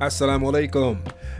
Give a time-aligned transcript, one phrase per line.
[0.00, 0.98] Assalamu alaikum.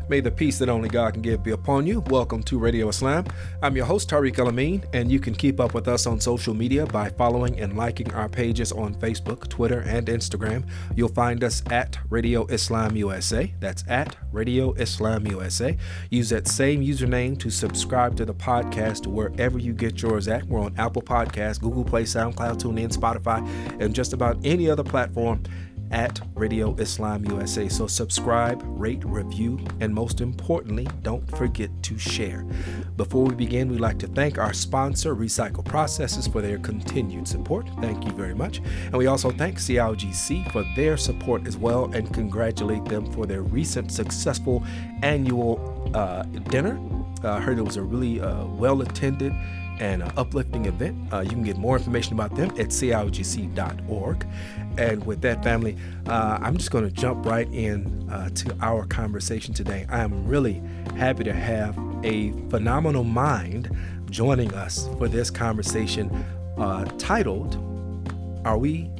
[0.09, 2.01] May the peace that only God can give be upon you.
[2.09, 3.25] Welcome to Radio Islam.
[3.63, 6.55] I'm your host, Tariq El Amin, and you can keep up with us on social
[6.55, 10.69] media by following and liking our pages on Facebook, Twitter, and Instagram.
[10.95, 13.53] You'll find us at Radio Islam USA.
[13.59, 15.77] That's at Radio Islam USA.
[16.11, 20.45] Use that same username to subscribe to the podcast wherever you get yours at.
[20.45, 23.47] We're on Apple Podcasts, Google Play, SoundCloud, TuneIn, Spotify,
[23.81, 25.43] and just about any other platform
[25.91, 27.69] at Radio Islam USA.
[27.69, 32.45] So subscribe, rate, review, and most importantly, don't forget to share.
[32.97, 37.69] Before we begin, we'd like to thank our sponsor, Recycle Processes, for their continued support.
[37.81, 38.59] Thank you very much.
[38.59, 43.43] And we also thank CIOGC for their support as well and congratulate them for their
[43.43, 44.65] recent successful
[45.03, 46.81] annual uh, dinner.
[47.23, 49.33] Uh, I heard it was a really uh, well attended
[49.81, 51.13] and uh, uplifting event.
[51.13, 54.27] Uh, you can get more information about them at ciogc.org.
[54.77, 58.87] And with that, family, uh, I'm just going to jump right in uh, to our
[58.87, 59.87] conversation today.
[59.89, 60.63] I am really
[60.97, 63.71] happy to have a phenomenal mind
[64.11, 66.11] joining us for this conversation
[66.59, 67.57] uh, titled,
[68.45, 68.91] Are We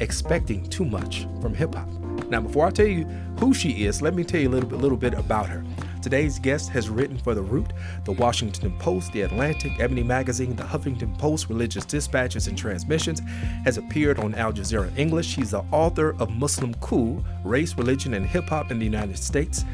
[0.00, 1.88] Expecting Too Much from Hip Hop?
[2.28, 3.04] Now, before I tell you
[3.38, 5.64] who she is, let me tell you a little bit, little bit about her.
[6.06, 7.72] Today's guest has written for The Root,
[8.04, 13.18] The Washington Post, The Atlantic, Ebony Magazine, The Huffington Post, Religion Dispatches and Transmissions,
[13.64, 15.34] has appeared on Al Jazeera English.
[15.34, 19.64] He's the author of Muslim Cool Race, Religion, and Hip Hop in the United States.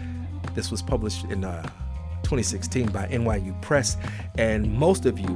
[0.55, 1.65] This was published in uh,
[2.23, 3.99] 2016 by NYU Press.
[4.39, 5.29] And most of you,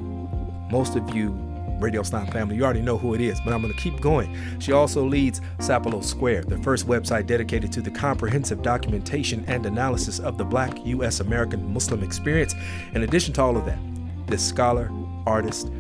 [0.70, 1.45] most of you
[1.81, 2.57] Radio Islam family.
[2.57, 4.37] You already know who it is, but I'm going to keep going.
[4.59, 10.19] She also leads Sapelo Square, the first website dedicated to the comprehensive documentation and analysis
[10.19, 11.21] of the Black U.S.
[11.21, 12.55] American Muslim experience.
[12.95, 13.79] In addition to all of that,
[14.27, 14.91] this scholar,
[15.27, 15.70] artist,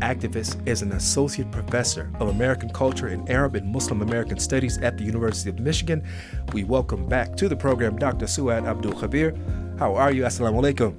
[0.00, 4.98] activist is an associate professor of American culture and Arab and Muslim American studies at
[4.98, 6.06] the University of Michigan.
[6.52, 8.26] We welcome back to the program Dr.
[8.26, 9.78] Suad Abdul Khabeer.
[9.78, 10.22] How are you?
[10.22, 10.94] Assalamu alaikum.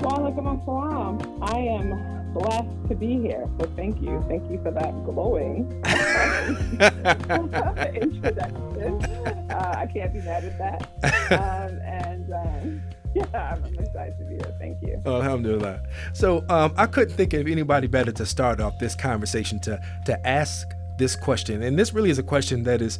[0.00, 1.38] Wa alaikum assalam.
[1.42, 3.48] I am blessed to be here.
[3.58, 4.24] So thank you.
[4.28, 5.82] Thank you for that glowing
[7.94, 9.04] introduction.
[9.50, 10.88] Uh, I can't be mad at that.
[11.32, 12.82] Um, and um,
[13.14, 14.54] yeah, I'm, excited to be here.
[14.58, 15.02] Thank you.
[15.04, 15.82] Alhamdulillah.
[16.14, 20.26] So um, I couldn't think of anybody better to start off this conversation to to
[20.26, 20.68] ask
[20.98, 21.62] this question.
[21.62, 22.98] And this really is a question that is,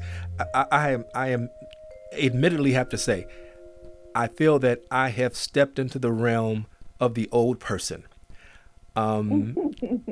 [0.54, 1.50] I, I am I am
[2.12, 3.26] admittedly have to say,
[4.14, 6.66] I feel that I have stepped into the realm
[7.00, 8.04] of the old person.
[8.98, 9.54] Um,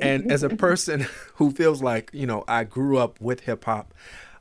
[0.01, 3.93] and as a person who feels like, you know, I grew up with hip hop,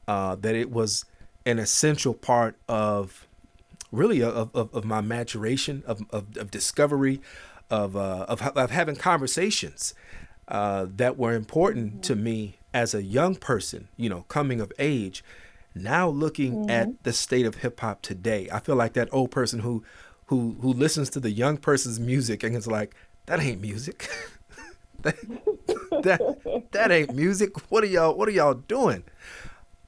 [0.06, 1.04] uh, that it was
[1.44, 3.26] an essential part of
[3.90, 7.20] really of, of, of my maturation, of, of, of discovery,
[7.70, 9.94] of, uh, of, of having conversations
[10.48, 15.24] uh, that were important to me as a young person, you know, coming of age.
[15.74, 16.70] Now looking mm-hmm.
[16.70, 19.82] at the state of hip hop today, I feel like that old person who
[20.26, 22.94] who who listens to the young person's music and is like,
[23.26, 24.08] that ain't music.
[25.02, 25.16] that,
[26.02, 27.70] that that ain't music.
[27.70, 29.04] What are y'all what are y'all doing?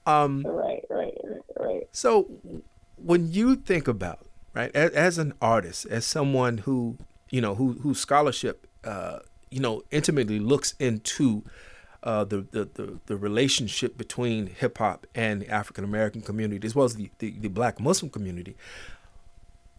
[0.07, 1.89] Um Right, right, right, right.
[1.93, 2.29] So
[2.97, 6.99] when you think about, right, as, as an artist, as someone who,
[7.31, 9.21] you know, who whose scholarship uh,
[9.51, 11.45] you know, intimately looks into
[12.03, 16.75] uh, the, the, the, the, relationship between hip hop and the African American community, as
[16.75, 18.57] well as the, the, the Black Muslim community.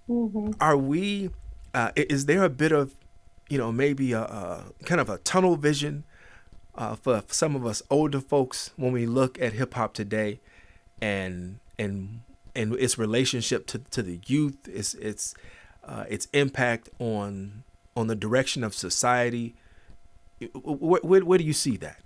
[0.10, 0.52] Mm-hmm.
[0.60, 1.30] Are we,
[1.74, 2.94] uh, is there a bit of
[3.50, 6.06] you know, maybe a, a kind of a tunnel vision
[6.76, 10.40] uh, for some of us older folks when we look at hip hop today,
[11.02, 12.22] and and
[12.56, 15.34] and its relationship to, to the youth, its its
[15.84, 17.64] uh, its impact on
[17.96, 19.56] on the direction of society.
[20.54, 22.02] Where, where, where do you see that?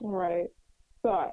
[0.00, 0.46] Right.
[1.02, 1.32] So I,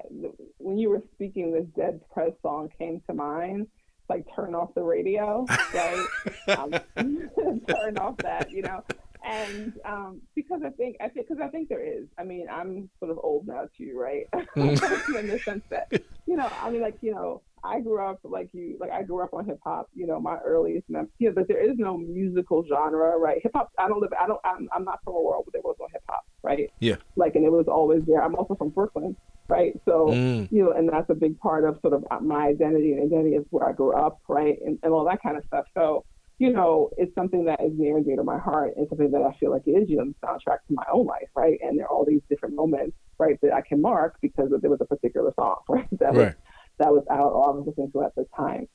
[0.58, 3.68] when you were speaking, this Dead Prez song came to mind
[4.10, 6.06] like turn off the radio, right?
[6.58, 6.72] um,
[7.68, 8.82] turn off that, you know.
[9.24, 12.06] And um, because I think I think because I think there is.
[12.18, 14.26] I mean, I'm sort of old now too, right?
[14.56, 15.18] Mm.
[15.18, 15.92] In the sense that,
[16.26, 19.22] you know, I mean, like you know, I grew up like you, like I grew
[19.22, 19.88] up on hip hop.
[19.94, 21.10] You know, my earliest memories.
[21.18, 23.40] You know, but there is no musical genre, right?
[23.42, 23.70] Hip hop.
[23.78, 24.12] I don't live.
[24.18, 24.40] I don't.
[24.44, 26.70] I'm, I'm not from a world where there was no hip hop, right?
[26.80, 26.96] Yeah.
[27.16, 28.22] Like, and it was always there.
[28.22, 29.16] I'm also from Brooklyn,
[29.48, 29.78] right?
[29.84, 30.50] So, mm.
[30.50, 33.44] you know, and that's a big part of sort of my identity and identity is
[33.50, 34.58] where I grew up, right?
[34.64, 35.66] And, and all that kind of stuff.
[35.74, 36.04] So,
[36.40, 38.72] you know, it's something that is near and dear to my heart.
[38.76, 41.28] and something that I feel like is, you know, the soundtrack to my own life,
[41.36, 41.58] right?
[41.62, 44.80] And there are all these different moments, right, that I can mark because there was
[44.80, 45.86] a particular song, right?
[45.98, 46.16] That right.
[46.16, 46.34] was
[46.80, 48.66] that was out or I was listening to at the time.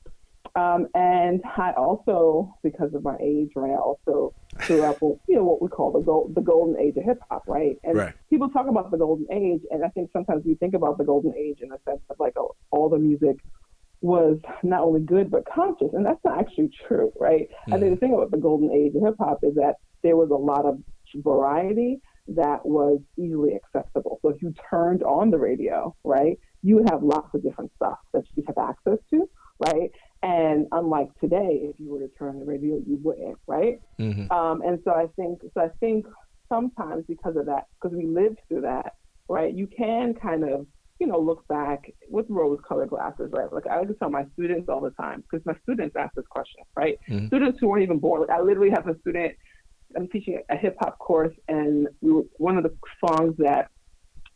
[0.54, 4.34] Um, and I also, because of my age, right, I also
[4.66, 7.18] grew up with, you know, what we call the gold, the golden age of hip
[7.28, 7.76] hop, right?
[7.84, 8.14] And right.
[8.30, 11.34] people talk about the golden age, and I think sometimes we think about the golden
[11.36, 13.36] age in the sense of like oh, all the music
[14.00, 17.48] was not only good but conscious, and that's not actually true, right?
[17.68, 17.74] Mm.
[17.74, 20.30] I think the thing about the golden age of hip hop is that there was
[20.30, 20.78] a lot of
[21.22, 24.18] variety that was easily accessible.
[24.22, 27.98] So if you turned on the radio, right, you would have lots of different stuff
[28.12, 29.28] that you have access to,
[29.68, 29.90] right?
[30.22, 33.78] And unlike today, if you were to turn the radio, you wouldn't, right?
[34.00, 34.26] Mm-hmm.
[34.32, 36.06] Um, and so I think, so I think
[36.48, 38.94] sometimes because of that, because we lived through that,
[39.28, 40.66] right, you can kind of,
[40.98, 43.52] you know, look back with rose-colored glasses, right?
[43.52, 46.26] Like I like to tell my students all the time, because my students ask this
[46.28, 46.98] question, right?
[47.08, 47.28] Mm-hmm.
[47.28, 48.22] Students who weren't even born.
[48.22, 49.34] Like I literally have a student.
[49.96, 52.74] I'm teaching a hip hop course, and we were, one of the
[53.04, 53.70] songs that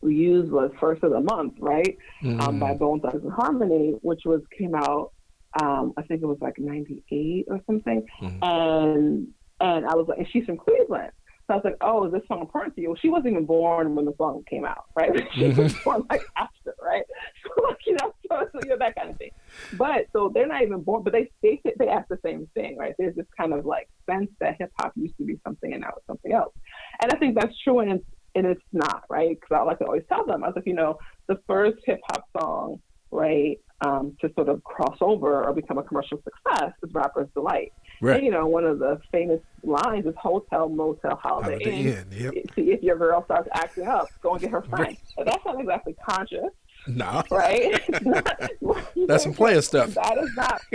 [0.02, 2.40] we used was first of the Month," right, mm-hmm.
[2.40, 5.12] um, by Bone Thugs-n-Harmony, which was came out
[5.60, 8.06] um, I think it was like 98 or something.
[8.20, 8.44] Mm-hmm.
[8.44, 9.28] And
[9.60, 11.12] and I was like, and she's from Cleveland.
[11.46, 12.90] So I was like, oh, is this song important to you?
[12.90, 15.10] Well, she wasn't even born when the song came out, right?
[15.34, 15.62] she mm-hmm.
[15.62, 17.02] was born like after, right?
[17.42, 19.32] So like, you know, so, so you know, that kind of thing.
[19.72, 22.94] But so they're not even born, but they they they ask the same thing, right?
[22.98, 25.94] There's this kind of like sense that hip hop used to be something and now
[25.96, 26.54] it's something else.
[27.02, 28.04] And I think that's true and it's,
[28.34, 29.38] and it's not, right?
[29.40, 32.00] Because I like to always tell them, I was like, you know, the first hip
[32.10, 32.80] hop song,
[33.10, 37.72] right, um, to sort of cross over or become a commercial success is Rapper's Delight.
[38.00, 38.16] Right.
[38.16, 42.06] And, you know, one of the famous lines is Hotel, Motel, Holiday, Holiday Inn.
[42.10, 42.34] Yep.
[42.54, 44.96] See if your girl starts acting up, go and get her friend.
[45.18, 45.26] Right.
[45.26, 46.50] That's not exactly conscious.
[46.86, 47.22] No.
[47.30, 47.82] Right?
[49.06, 49.94] That's some player stuff.
[49.94, 50.62] That is not.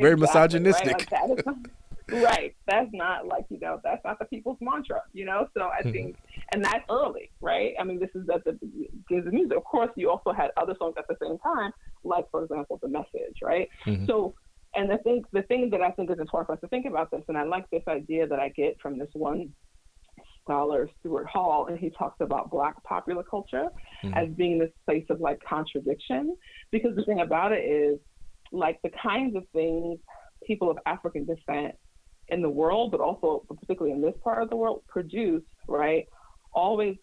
[0.00, 1.10] Very exactly, misogynistic.
[1.10, 1.10] Right?
[1.10, 1.56] Like, that is not,
[2.22, 2.56] right.
[2.66, 5.48] That's not like, you know, that's not the people's mantra, you know?
[5.54, 5.90] So I mm-hmm.
[5.90, 6.16] think,
[6.52, 7.74] and that's early, right?
[7.78, 9.56] I mean, this is at the beginning of music.
[9.56, 11.72] Of course, you also had other songs at the same time,
[12.04, 13.68] like, for example, The Message, right?
[13.86, 14.06] Mm-hmm.
[14.06, 14.34] So,
[14.74, 17.10] and I think the thing that I think is important for us to think about
[17.10, 19.50] this, and I like this idea that I get from this one
[20.42, 23.68] scholar, Stuart Hall, and he talks about Black popular culture
[24.02, 24.14] mm-hmm.
[24.14, 26.36] as being this place of like contradiction.
[26.70, 27.98] Because the thing about it is,
[28.52, 29.98] like, the kinds of things
[30.46, 31.74] people of African descent
[32.28, 36.06] in the world, but also particularly in this part of the world, produce, right?
[36.52, 36.96] Always,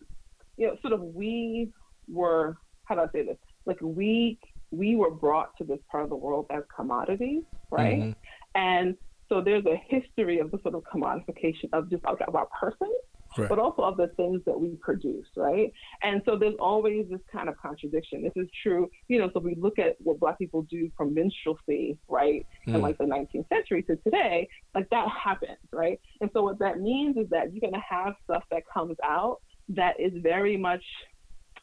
[0.57, 1.71] you know, sort of we
[2.07, 3.38] were, how do I say this?
[3.65, 4.38] Like we
[4.71, 8.00] we were brought to this part of the world as commodities, right?
[8.00, 8.12] Mm-hmm.
[8.56, 8.97] And
[9.30, 12.92] so there's a history of the sort of commodification of just of our persons,
[13.37, 13.49] right.
[13.49, 15.71] but also of the things that we produce, right?
[16.03, 18.23] And so there's always this kind of contradiction.
[18.23, 19.29] This is true, you know.
[19.33, 22.75] So we look at what Black people do from minstrelsy, right, mm.
[22.75, 25.99] in like the 19th century to today, like that happens, right?
[26.21, 29.41] And so what that means is that you're going to have stuff that comes out
[29.69, 30.83] that is very much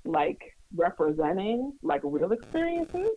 [0.04, 0.40] like
[0.74, 3.10] representing like real experiences,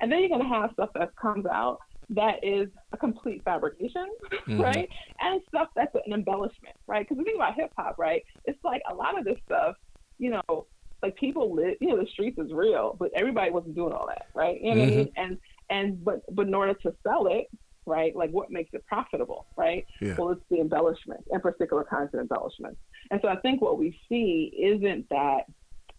[0.00, 1.78] and then you're going to have stuff that comes out
[2.10, 4.60] that is a complete fabrication, mm-hmm.
[4.60, 4.88] right?
[5.20, 7.06] And stuff that's an embellishment, right?
[7.06, 9.76] Because the thing about hip hop, right, it's like a lot of this stuff,
[10.18, 10.66] you know,
[11.02, 14.26] like people live, you know, the streets is real, but everybody wasn't doing all that,
[14.34, 14.60] right?
[14.60, 14.80] You know mm-hmm.
[14.80, 15.06] what I mean?
[15.06, 15.22] Mm-hmm.
[15.22, 15.38] And
[15.70, 17.46] and but but in order to sell it,
[17.86, 19.86] right, like what makes it profitable, right?
[20.00, 20.14] Yeah.
[20.18, 22.80] Well, it's the embellishment and particular kinds of embellishments.
[23.10, 25.44] And so I think what we see isn't that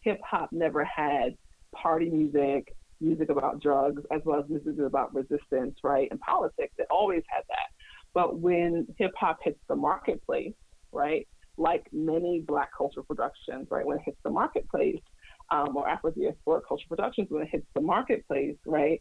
[0.02, 1.36] hip hop never had
[1.74, 6.74] party music music about drugs as well as music about resistance, right, and politics.
[6.78, 7.70] It always had that.
[8.14, 10.54] But when hip hop hits the marketplace,
[10.92, 11.28] right,
[11.58, 15.02] like many Black cultural productions, right, when it hits the marketplace,
[15.52, 19.00] um, or Afro diaspora cultural productions, when it hits the marketplace, right,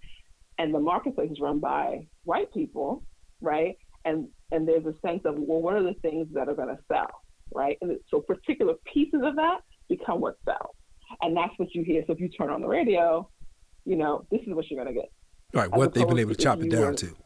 [0.59, 3.03] and the marketplace is run by white people,
[3.41, 6.69] right, and and there's a sense of well, what are the things that are going
[6.69, 7.11] to sell,
[7.55, 10.75] right, and so particular pieces of that become what sells,
[11.23, 12.03] and that's what you hear.
[12.07, 13.29] So if you turn on the radio,
[13.85, 15.11] you know, this is what you're going to get.
[15.53, 17.17] Right, what they've been able to chop it down were, to.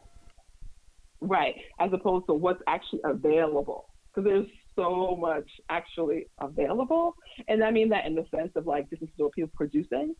[1.21, 3.89] Right, as opposed to what's actually available.
[4.13, 7.15] Because there's so much actually available.
[7.47, 10.15] And I mean that in the sense of like, this is what people producing.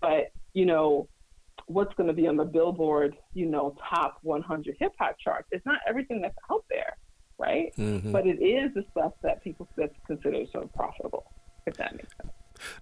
[0.00, 1.08] But, you know,
[1.66, 5.48] what's going to be on the Billboard, you know, top 100 hip hop charts.
[5.52, 6.96] It's not everything that's out there,
[7.38, 7.72] right?
[7.78, 8.12] Mm-hmm.
[8.12, 9.68] But it is the stuff that people
[10.06, 11.24] consider sort of profitable,
[11.66, 12.32] if that makes sense.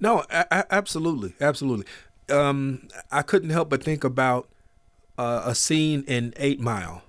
[0.01, 1.87] No, a- absolutely, absolutely
[2.31, 4.49] um, I couldn't help but think about
[5.19, 7.03] uh, a scene in Eight Mile,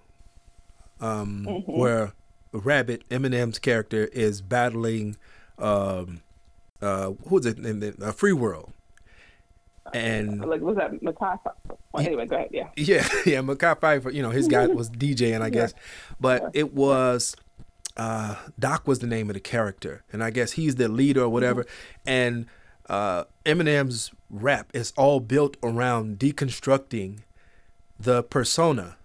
[1.00, 1.72] um, mm-hmm.
[1.72, 2.14] where
[2.52, 5.18] Rabbit Eminem's character is battling,
[5.58, 6.22] um,
[6.82, 8.74] uh, who's it in the uh, Free World,
[9.94, 11.40] and like was that Mekhi?
[11.94, 12.50] Well, anyway, go ahead.
[12.52, 12.70] Yeah.
[12.76, 13.42] Yeah, yeah.
[13.42, 15.74] Phifer, you know, his guy was DJing, I guess,
[16.20, 16.50] but yeah.
[16.54, 17.36] it was
[17.98, 21.30] uh, Doc was the name of the character, and I guess he's the leader or
[21.30, 22.10] whatever, mm-hmm.
[22.10, 22.46] and
[22.92, 27.20] uh, Eminem's rap is all built around deconstructing
[28.00, 28.98] the persona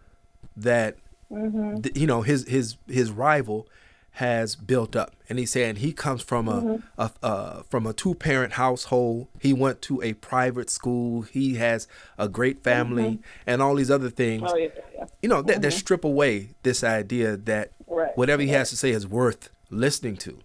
[0.56, 0.96] that
[1.30, 1.80] mm-hmm.
[1.82, 3.66] th- you know his his his rival
[4.12, 5.12] has built up.
[5.28, 6.82] And he's saying he comes from a, Mhm.
[6.96, 9.28] a uh, from a two parent household.
[9.40, 11.22] He went to a private school.
[11.22, 11.86] He has
[12.18, 14.42] a great family and all these other things.
[14.46, 15.04] Oh yeah, yeah.
[15.22, 18.16] You know that, that strip away this idea that Right.
[18.16, 20.38] whatever he has to say is worth listening to.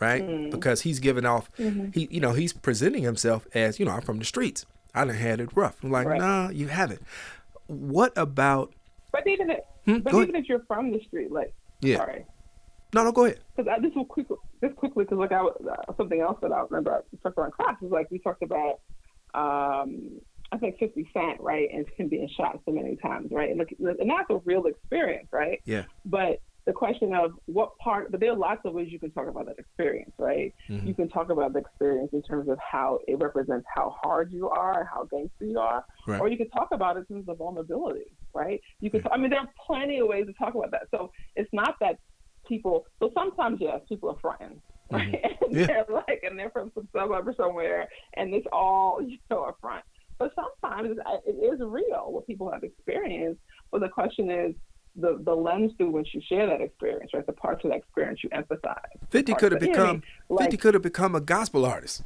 [0.00, 0.22] Right?
[0.22, 0.50] Mm-hmm.
[0.50, 4.18] Because he's giving off he you know, he's presenting himself as, you know, I'm from
[4.18, 4.64] the streets.
[4.94, 5.76] I done had it rough.
[5.84, 6.18] I'm like, Right.
[6.18, 7.02] nah, you haven't.
[7.66, 8.72] What about
[9.12, 11.96] But even if, Hmm, but go even if you're from the street, like, Yeah.
[11.98, 12.24] sorry,
[12.94, 13.40] No, no, go ahead.
[13.56, 16.60] because just will quickly, just quickly, because like I was uh, something else that I
[16.68, 18.80] remember I talked about in class is like we talked about,
[19.34, 20.20] um,
[20.52, 23.98] I think Fifty Cent, right, and him being shot so many times, right, and look,
[24.00, 25.60] and that's a real experience, right.
[25.64, 25.84] Yeah.
[26.04, 26.40] But
[26.70, 29.44] the question of what part, but there are lots of ways you can talk about
[29.46, 30.54] that experience, right?
[30.68, 30.86] Mhm.
[30.86, 34.48] You can talk about the experience in terms of how it represents how hard you
[34.48, 36.20] are, how gangster you are, Right.
[36.20, 38.60] or you can talk about it in terms of vulnerability, right?
[38.78, 40.86] You can, I mean, there are plenty of ways to talk about that.
[40.92, 41.98] So it's not that
[42.46, 42.86] people.
[43.00, 44.60] So sometimes, yes, people are frightened,
[44.92, 45.20] right?
[45.42, 45.66] And Yeah.
[45.66, 49.54] they're like, and they're from some suburb or somewhere, and it's all you know a
[49.60, 49.84] front.
[50.20, 50.96] But sometimes
[51.26, 53.40] it is real what people have experienced.
[53.72, 54.54] But the question is
[54.96, 57.24] the the lens through which you share that experience, right?
[57.26, 58.76] The parts of that experience you emphasize.
[59.10, 60.02] 50 could have that- you know what I become?
[60.28, 62.02] Like- 50 could have become a gospel artist.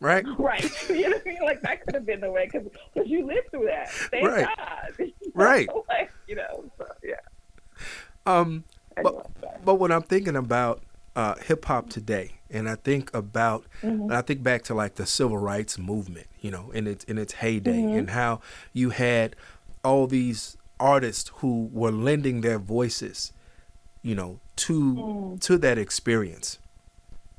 [0.00, 0.24] Right?
[0.38, 0.64] Right.
[0.88, 1.38] you know what I mean?
[1.42, 2.68] Like that could have been the way because
[3.06, 3.88] you lived through that.
[3.90, 4.46] Thank Right.
[4.56, 4.92] God.
[4.98, 5.44] You know?
[5.44, 5.68] Right.
[5.88, 7.14] Like, you know, so, yeah.
[8.26, 8.64] Um
[8.96, 10.82] Anyway, but, but when I'm thinking about
[11.16, 15.06] uh, hip hop today, and I think about, and I think back to like the
[15.06, 18.40] civil rights movement, you know, in its in its heyday, and how
[18.72, 19.36] you had
[19.84, 23.32] all these artists who were lending their voices,
[24.02, 25.40] you know, to mm.
[25.40, 26.58] to that experience,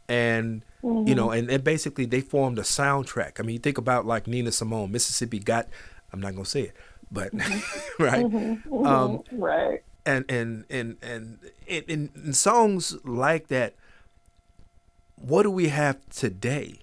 [0.07, 1.39] and you know, mm-hmm.
[1.39, 3.39] and, and basically they formed a soundtrack.
[3.39, 5.67] I mean, you think about like Nina Simone, Mississippi got,
[6.13, 6.75] I'm not gonna say it,
[7.12, 8.03] but mm-hmm.
[8.03, 8.86] right, mm-hmm.
[8.86, 9.83] um, right.
[10.05, 13.75] and and and and in, in, in songs like that
[15.21, 16.79] what do we have today?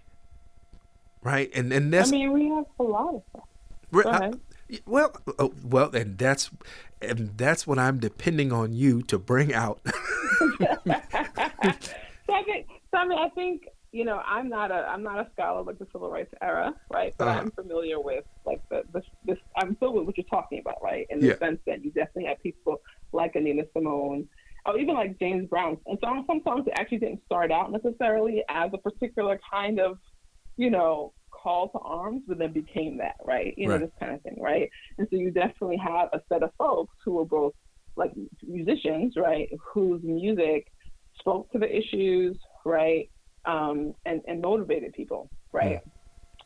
[1.22, 1.50] Right?
[1.54, 3.44] And and I mean, we have a lot of stuff.
[3.90, 4.32] re- I-.
[4.86, 6.50] well oh, well and that's
[7.00, 9.80] and that's what i'm depending on you to bring out
[10.60, 15.18] so I think, so I mean, I think you know, I'm not a I'm not
[15.18, 17.14] a scholar like the civil rights era, right?
[17.18, 17.40] But Uh-huh.
[17.40, 19.38] I'm familiar with like the, the this.
[19.56, 21.06] I'm familiar with what you're talking about, right?
[21.10, 21.36] In the Yeah.
[21.38, 22.80] sense that you definitely have people
[23.12, 24.28] like a Nina Simone,
[24.66, 28.44] or even like James Brown, and some some songs that actually didn't start out necessarily
[28.50, 29.98] as a particular kind of,
[30.58, 33.54] you know, call to arms, but then became that, right?
[33.56, 33.80] You know, Right.
[33.82, 34.68] this kind of thing, right?
[34.98, 37.54] And so you definitely have a set of folks who are both
[37.96, 38.12] like
[38.46, 40.66] musicians, right, whose music
[41.18, 43.10] spoke to the issues, right,
[43.44, 45.80] um, and, and motivated people, right,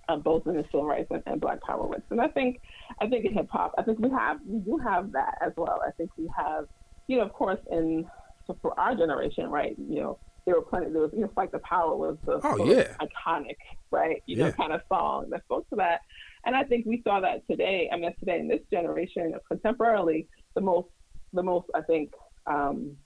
[0.09, 2.07] um, both in the civil rights and, and Black Power movements.
[2.11, 2.61] And I think,
[3.01, 5.81] I think in hip hop, I think we have, we do have that as well.
[5.87, 6.65] I think we have,
[7.07, 8.07] you know, of course, in
[8.47, 10.91] so for our generation, right, you know, there were plenty.
[10.91, 12.95] There was, you know, "Fight the Power" was the Oh, yeah.
[13.01, 13.57] iconic,
[13.91, 14.47] right, you Yeah.
[14.47, 16.01] know, kind of song that spoke to that.
[16.45, 17.89] And I think we saw that today.
[17.93, 20.89] I mean, today in this generation, contemporarily, the most,
[21.33, 22.13] the most, I think,
[22.47, 22.97] um,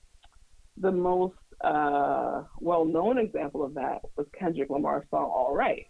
[0.79, 5.87] the most uh, well-known example of that was Kendrick Lamar's song "All Right."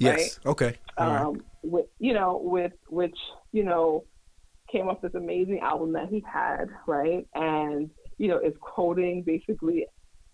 [0.00, 1.22] yes okay all right.
[1.22, 3.16] um, with you know, with which
[3.50, 4.04] you know
[4.70, 7.26] came off this amazing album that he had, right?
[7.34, 9.86] And you know, is quoting basically,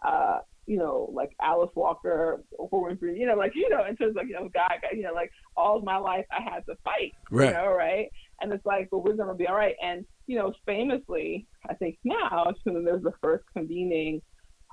[0.05, 4.17] uh, you know, like Alice Walker, Oprah Winfrey, you know, like you know, in terms
[4.19, 6.77] of you know, God, God, you know, like all of my life I had to
[6.85, 7.49] fight, Right.
[7.49, 8.09] you know, right?
[8.41, 9.77] And it's like, but we're gonna be all right.
[9.83, 14.23] And you know, famously, I think now, so there's the first convening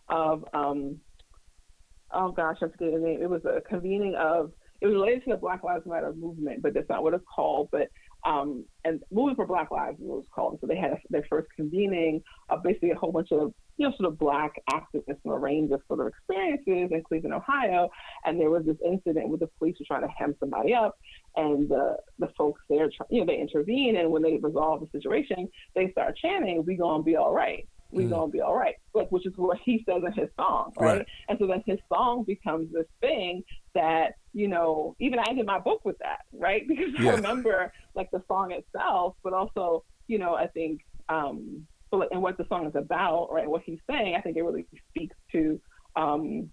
[0.10, 0.98] of um,
[2.13, 3.21] oh gosh, I forget the name.
[3.21, 6.74] It was a convening of it was related to the Black Lives Matter movement, but
[6.74, 7.69] that's not what it's called.
[7.71, 7.88] But
[8.25, 10.57] um, and moving for Black Lives was what it was called.
[10.62, 14.11] So they had their first convening of basically a whole bunch of you know sort
[14.11, 17.89] of Black activists from a range of sort of experiences in Cleveland, Ohio.
[18.25, 20.95] And there was this incident where the police were trying to hem somebody up,
[21.35, 25.47] and the the folks there, you know, they intervene, and when they resolve the situation,
[25.75, 28.09] they start chanting, "We gonna be all right." We Mm.
[28.11, 30.99] gonna be all right, like which is what he says in his song, right?
[30.99, 31.07] Right.
[31.27, 33.43] And so then his song becomes this thing
[33.75, 36.65] that, you know, even I ended my book with that, right?
[36.69, 37.09] Because Yeah.
[37.11, 42.10] I remember like the song itself, but also, you know, I think, um, so, like,
[42.12, 43.48] and what the song is about, right?
[43.48, 45.60] What he's saying, I think it really speaks to,
[45.95, 46.50] um,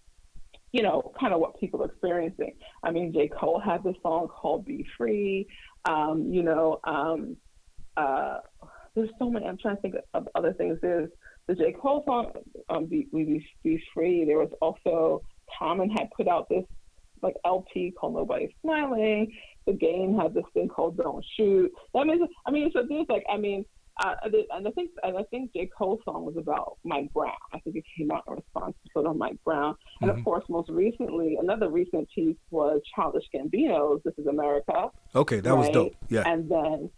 [0.73, 2.55] you know, kind of what people are experiencing.
[2.83, 3.29] I mean, J.
[3.29, 5.47] Cole had this song called Be Free.
[5.85, 7.37] Um, you know, um,
[7.97, 8.39] uh,
[8.95, 9.47] there's so many.
[9.47, 10.79] I'm trying to think of other things.
[10.83, 11.09] There's
[11.47, 11.73] the J.
[11.73, 12.33] Cole song,
[12.69, 14.25] um, Be, Be, Be Free.
[14.25, 15.23] There was also
[15.59, 16.65] Common had put out this
[17.23, 19.33] like LP called Nobody's Smiling.
[19.67, 21.73] The game had this thing called Don't Shoot.
[21.95, 23.65] That means, I mean, so there's like, I mean,
[23.99, 24.15] uh,
[24.53, 27.33] and I think and I think J Cole's song was about Mike Brown.
[27.53, 30.19] I think it came out in response to sort of Mike Brown, and mm-hmm.
[30.19, 35.51] of course, most recently, another recent piece was Childish Gambino's "This Is America." Okay, that
[35.51, 35.59] right?
[35.59, 35.97] was dope.
[36.09, 36.91] Yeah, and then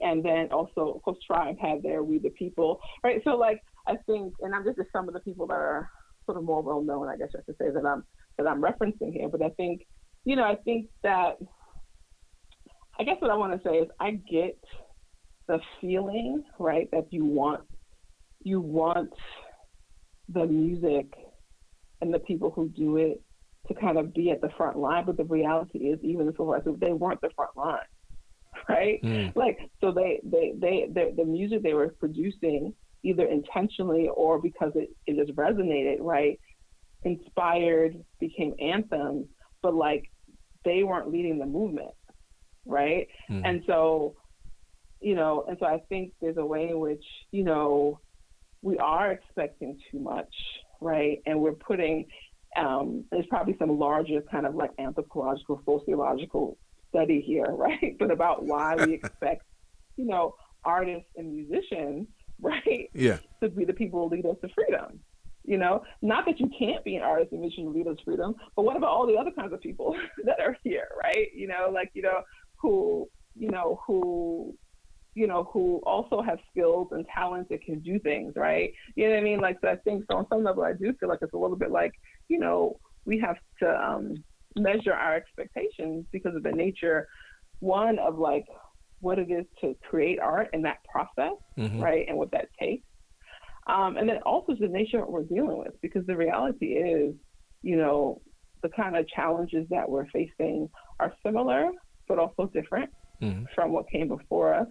[0.00, 3.20] and then also of course Tribe had their "We the People," right?
[3.24, 5.90] So like I think, and I'm just some of the people that are
[6.26, 8.04] sort of more well known, I guess I should say that I'm
[8.38, 9.28] that I'm referencing here.
[9.28, 9.86] But I think,
[10.24, 11.38] you know, I think that
[12.98, 14.58] I guess what I want to say is I get
[15.46, 17.62] the feeling, right, that you want
[18.42, 19.10] you want
[20.28, 21.06] the music
[22.00, 23.22] and the people who do it
[23.68, 26.46] to kind of be at the front line, but the reality is even the civil
[26.46, 27.78] rights they weren't the front line.
[28.68, 29.02] Right?
[29.02, 29.34] Mm.
[29.34, 32.72] Like so they, they, they, they the music they were producing
[33.02, 36.40] either intentionally or because it, it just resonated, right?
[37.02, 39.26] Inspired became anthems,
[39.60, 40.10] but like
[40.64, 41.90] they weren't leading the movement,
[42.64, 43.06] right?
[43.30, 43.42] Mm.
[43.44, 44.14] And so,
[45.04, 48.00] you know, and so I think there's a way in which, you know,
[48.62, 50.34] we are expecting too much,
[50.80, 51.18] right?
[51.26, 52.06] And we're putting,
[52.56, 56.58] um, there's probably some larger kind of like anthropological, sociological
[56.88, 57.96] study here, right?
[57.98, 59.42] But about why we expect,
[59.96, 60.34] you know,
[60.64, 62.08] artists and musicians
[62.40, 62.90] right?
[62.94, 63.18] Yeah.
[63.42, 65.00] To be the people who lead us to freedom.
[65.46, 68.64] You know, not that you can't be an artist and mission lead us freedom, but
[68.64, 69.94] what about all the other kinds of people
[70.24, 71.28] that are here, right?
[71.34, 72.22] You know, like you know,
[72.56, 74.56] who you know who
[75.14, 78.72] you know who also have skills and talents that can do things, right?
[78.96, 79.40] You know what I mean?
[79.40, 81.56] Like so, I think so on some level, I do feel like it's a little
[81.56, 81.92] bit like
[82.28, 84.14] you know we have to um,
[84.56, 87.08] measure our expectations because of the nature,
[87.60, 88.46] one of like
[89.00, 91.80] what it is to create art and that process, mm-hmm.
[91.80, 92.86] right, and what that takes.
[93.66, 97.14] Um, and then also the nature of what we're dealing with, because the reality is,
[97.62, 98.20] you know,
[98.62, 100.68] the kind of challenges that we're facing
[101.00, 101.70] are similar,
[102.08, 102.90] but also different
[103.22, 103.44] mm-hmm.
[103.54, 104.68] from what came before us,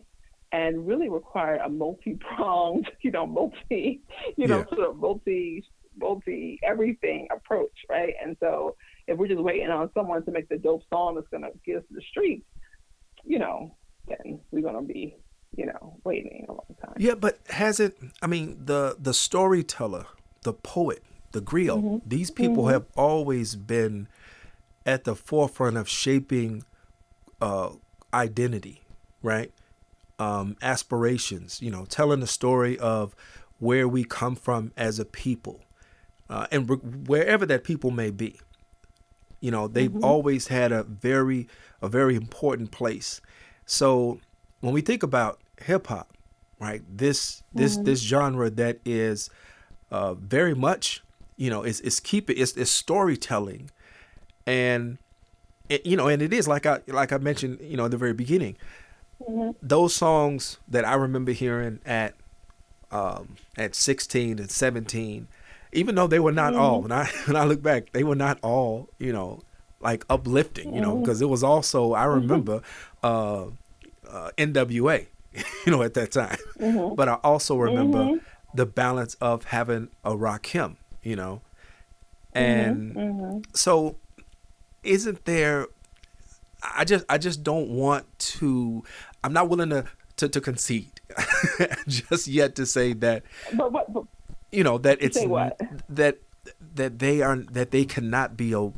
[0.54, 4.02] and really require a multi-pronged, you know, multi,
[4.38, 5.66] you know, sort of multi,
[5.98, 8.14] multi everything approach, right?
[8.24, 8.78] And so
[9.08, 11.78] if we're just waiting on someone to make the dope song that's going to get
[11.78, 12.46] us to the streets,
[13.26, 13.76] you know,
[14.08, 15.16] then we're gonna be,
[15.56, 16.94] you know, waiting a long time.
[16.98, 17.98] Yeah, but has it?
[18.22, 20.06] I mean, the the storyteller,
[20.44, 21.82] the poet, the griot.
[21.82, 21.98] Mm-hmm.
[22.06, 22.74] These people mm-hmm.
[22.74, 24.08] have always been
[24.86, 26.66] at the forefront of shaping
[27.42, 27.70] uh,
[28.14, 28.82] identity,
[29.22, 29.52] right?
[30.24, 31.62] Um, aspirations.
[31.62, 33.16] You know, telling the story of
[33.60, 35.62] where we come from as a people,
[36.30, 38.40] uh, and re- wherever that people may be.
[39.40, 40.06] You know, they've mm-hmm.
[40.06, 41.48] always had a very
[41.82, 43.22] a very important place
[43.66, 44.20] so
[44.62, 46.14] when we think about hip hop,
[46.60, 47.86] right, this this mm-hmm.
[47.86, 49.30] this genre that is
[49.92, 51.04] uh, very much,
[51.38, 53.70] you know, is is keeping it's, it's storytelling,
[54.46, 54.98] and
[55.70, 57.98] it, you know, and it is like I like I mentioned, you know, in the
[57.98, 58.58] very beginning,
[59.22, 59.52] mm-hmm.
[59.62, 62.16] those songs that I remember hearing at
[62.92, 65.28] um, at 16 and 17,
[65.72, 66.62] even though they were not mm-hmm.
[66.62, 69.42] all, when I when I look back, they were not all, you know,
[69.82, 71.26] like uplifting, you know, because mm-hmm.
[71.26, 72.22] it was also I mm-hmm.
[72.22, 72.62] remember
[73.04, 73.46] uh,
[74.10, 75.08] uh, NWA,
[75.66, 76.38] you know, at that time.
[76.96, 78.20] But I also remember
[78.54, 81.42] the balance of having a Rakim, you know,
[82.34, 83.96] and so
[84.84, 85.68] isn't there?
[86.76, 88.84] I just I just don't want to.
[89.24, 89.86] I'm not willing to
[90.18, 90.92] to, to concede
[91.88, 93.24] just yet to say that.
[93.54, 93.92] But what?
[93.92, 94.06] But,
[94.52, 95.20] you know that it's
[95.90, 96.18] that
[96.76, 98.72] that they are that they cannot be a,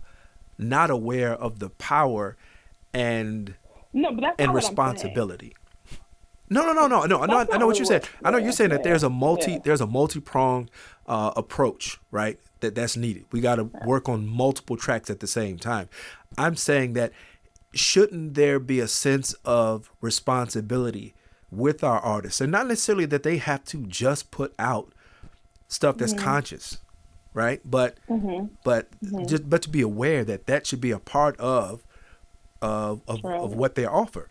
[0.57, 2.37] not aware of the power
[2.93, 3.55] and
[3.93, 5.55] no, but that's and responsibility.
[6.49, 7.21] No, no, no, no, no.
[7.21, 8.03] I know, I know what you're saying.
[8.23, 9.59] I know you're saying that there's a multi, yeah.
[9.63, 10.69] there's a multi-pronged
[11.07, 12.39] uh, approach, right?
[12.59, 13.25] That that's needed.
[13.31, 15.89] We got to work on multiple tracks at the same time.
[16.37, 17.11] I'm saying that
[17.75, 21.13] shouldn't there be a sense of responsibility
[21.51, 24.93] with our artists, and not necessarily that they have to just put out
[25.67, 26.23] stuff that's mm-hmm.
[26.23, 26.79] conscious,
[27.33, 27.61] right?
[27.63, 28.47] But mm-hmm.
[28.63, 29.25] but mm-hmm.
[29.25, 31.83] just but to be aware that that should be a part of
[32.61, 34.29] of of, of what they offer?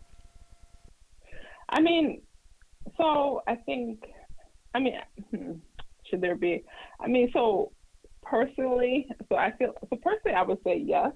[1.69, 2.23] I mean,
[2.97, 4.05] so I think,
[4.75, 4.95] I mean,
[6.11, 6.65] should there be?
[7.01, 7.73] I mean, so
[8.23, 11.13] personally, so I feel so personally, I would say yes,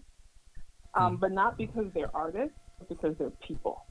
[0.95, 1.21] um, mm.
[1.21, 3.85] but not because they're artists, but because they're people.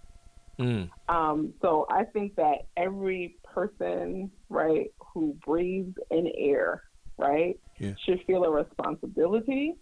[0.59, 0.89] Mm.
[1.07, 6.83] Um, so I think that every person, right, who breathes in air,
[7.17, 7.93] right, yeah.
[8.05, 9.75] should feel a responsibility,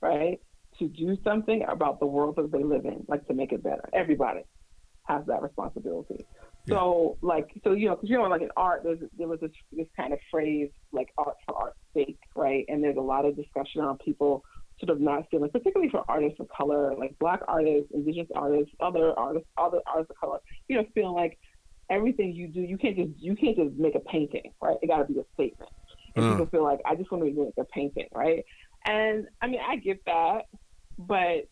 [0.00, 0.40] right,
[0.78, 3.88] to do something about the world that they live in, like to make it better.
[3.92, 4.42] Everybody
[5.04, 6.26] has that responsibility.
[6.66, 6.76] Yeah.
[6.76, 9.50] So, like, so you know, because you know, like in art, there's there was this
[9.72, 12.64] this kind of phrase like art for art's sake, right?
[12.68, 14.42] And there's a lot of discussion on people
[14.84, 19.18] sort of not feeling, particularly for artists of color, like black artists, indigenous artists, other
[19.18, 21.38] artists, other artists of color, you know, feeling like
[21.90, 24.76] everything you do, you can't just you can't just make a painting, right?
[24.82, 25.70] It got to be a statement.
[26.16, 26.30] And uh.
[26.32, 28.44] people feel like I just want to make a painting, right?
[28.86, 30.42] And I mean, I get that,
[30.98, 31.48] but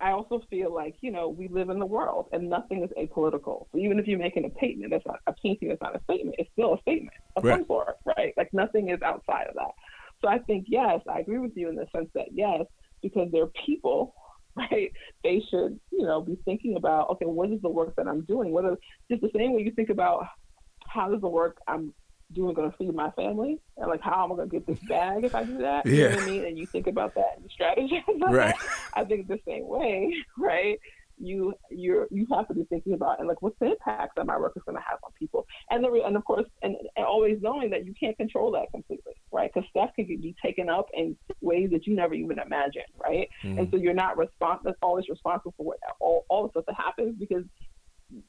[0.00, 3.66] I also feel like you know we live in the world and nothing is apolitical.
[3.72, 6.36] So even if you're making a painting that's not a painting that's not a statement,
[6.38, 7.58] it's still a statement of right.
[7.58, 8.34] some sort, right?
[8.36, 9.72] Like nothing is outside of that.
[10.22, 12.64] So I think yes, I agree with you in the sense that yes,
[13.02, 14.14] because they're people,
[14.56, 14.92] right?
[15.24, 18.52] They should you know be thinking about okay, what is the work that I'm doing?
[18.52, 18.78] What are
[19.10, 20.26] just the same way you think about
[20.86, 21.94] how does the work I'm
[22.32, 24.78] doing going to feed my family and like how am I going to get this
[24.88, 25.86] bag if I do that?
[25.86, 25.92] Yeah.
[25.92, 26.44] You know what I mean?
[26.44, 28.02] And you think about that and strategize.
[28.30, 28.54] Right.
[28.94, 30.78] I think the same way, right?
[31.22, 34.38] You you you have to be thinking about and like what's the impact that my
[34.38, 37.38] work is going to have on people, and the and of course and, and always
[37.42, 39.50] knowing that you can't control that completely, right?
[39.52, 43.28] Because stuff can be taken up in ways that you never even imagined, right?
[43.44, 43.58] Mm.
[43.58, 47.16] And so you're not responsible always responsible for what all all the stuff that happens
[47.18, 47.44] because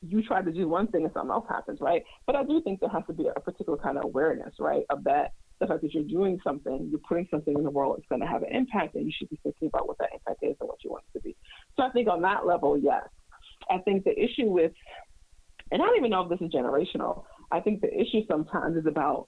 [0.07, 2.03] you try to do one thing and something else happens, right?
[2.27, 5.03] But I do think there has to be a particular kind of awareness, right, of
[5.05, 8.19] that the fact that you're doing something, you're putting something in the world that's going
[8.19, 10.67] to have an impact, and you should be thinking about what that impact is and
[10.67, 11.37] what you want it to be.
[11.77, 13.03] So I think on that level, yes.
[13.69, 14.73] I think the issue with,
[15.71, 17.23] and I don't even know if this is generational.
[17.51, 19.27] I think the issue sometimes is about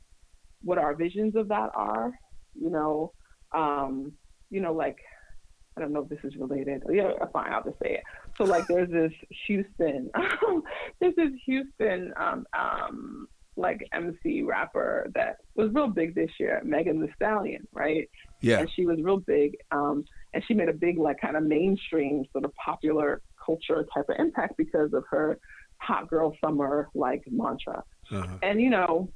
[0.61, 2.11] what our visions of that are.
[2.59, 3.13] You know,
[3.53, 4.13] um,
[4.49, 4.97] you know, like
[5.75, 6.83] I don't know if this is related.
[6.91, 8.03] Yeah, fine, I'll just say it.
[8.37, 9.11] So like, there's this
[9.47, 10.09] Houston,
[10.99, 17.01] there's this Houston, um, um, like MC rapper that was real big this year, Megan
[17.01, 18.09] Thee Stallion, right?
[18.41, 18.59] Yeah.
[18.59, 22.25] And she was real big, um, and she made a big like kind of mainstream
[22.31, 25.39] sort of popular culture type of impact because of her
[25.77, 27.83] hot girl summer like mantra.
[28.11, 28.37] Uh-huh.
[28.41, 29.09] And you know,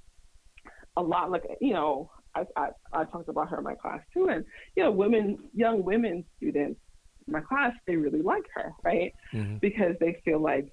[0.96, 4.30] a lot like you know I, I, I talked about her in my class too,
[4.30, 6.80] and you know, women, young women students
[7.26, 9.14] in my class, they really like her, right?
[9.34, 9.58] Mm-hmm.
[9.58, 10.72] Because they feel like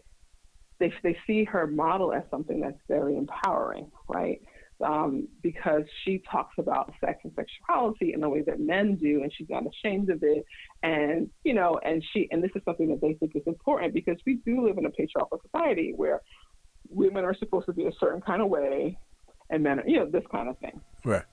[0.78, 4.40] they they see her model as something that's very empowering, right?
[4.84, 9.32] Um, because she talks about sex and sexuality in the way that men do, and
[9.34, 10.44] she's not ashamed of it.
[10.82, 14.18] And you know, and she and this is something that they think is important because
[14.26, 16.20] we do live in a patriarchal society where
[16.90, 18.98] women are supposed to be a certain kind of way,
[19.50, 20.80] and men are, you know, this kind of thing.
[21.04, 21.24] Right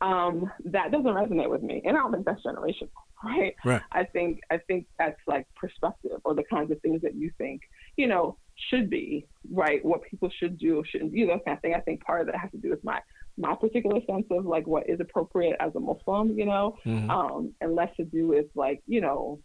[0.00, 2.88] um, that doesn't resonate with me, and I don't think that's generational,
[3.24, 3.54] right?
[3.64, 3.82] Right.
[3.92, 7.62] I think I think that's like perspective or the kinds of things that you think,
[7.96, 8.38] you know,
[8.70, 9.84] should be right.
[9.84, 11.74] What people should do or shouldn't do, that kind of thing.
[11.74, 13.00] I think part of that has to do with my
[13.36, 17.10] my particular sense of like what is appropriate as a Muslim, you know, mm-hmm.
[17.10, 19.40] um, and less to do with like you know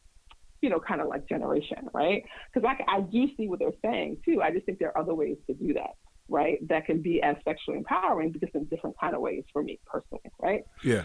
[0.61, 2.23] you know, kind of like generation, right?
[2.51, 4.41] Because I, I do see what they're saying too.
[4.41, 5.91] I just think there are other ways to do that
[6.29, 9.79] right, that can be as sexually empowering because in different kind of ways for me
[9.85, 10.63] personally, right?
[10.83, 11.03] Yeah.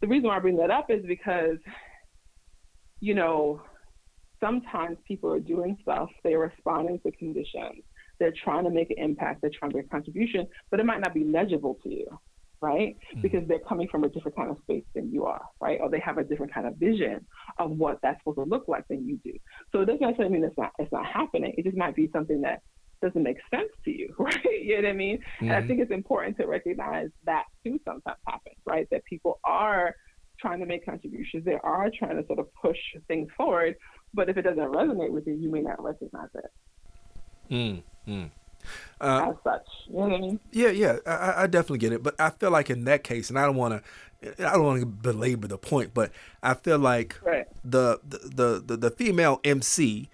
[0.00, 1.58] The reason why I bring that up is because,
[3.00, 3.62] you know,
[4.40, 7.82] sometimes people are doing stuff, they're responding to conditions,
[8.18, 11.00] they're trying to make an impact, they're trying to make a contribution, but it might
[11.00, 12.06] not be legible to you,
[12.60, 12.96] right?
[13.12, 13.20] Mm-hmm.
[13.22, 15.78] Because they're coming from a different kind of space than you are, right?
[15.80, 17.24] Or they have a different kind of vision
[17.58, 19.32] of what that's supposed to look like than you do.
[19.72, 21.54] So it doesn't necessarily mean it's not it's not happening.
[21.56, 22.60] It just might be something that
[23.06, 24.44] doesn't make sense to you, right?
[24.44, 25.18] You know what I mean?
[25.18, 25.44] Mm-hmm.
[25.44, 25.68] And I mm-hmm.
[25.68, 28.88] think it's important to recognize that too sometimes happens, right?
[28.90, 29.94] That people are
[30.40, 32.76] trying to make contributions, they are trying to sort of push
[33.08, 33.74] things forward,
[34.12, 36.52] but if it doesn't resonate with you, you may not recognize it.
[37.50, 38.24] Mm-hmm.
[39.00, 40.40] Uh, As such, you know what I mean?
[40.52, 43.38] Yeah, yeah, I, I definitely get it, but I feel like in that case, and
[43.38, 43.82] I don't want
[44.22, 46.10] to, I don't want to belabor the point, but
[46.42, 47.46] I feel like right.
[47.64, 50.08] the, the the the female MC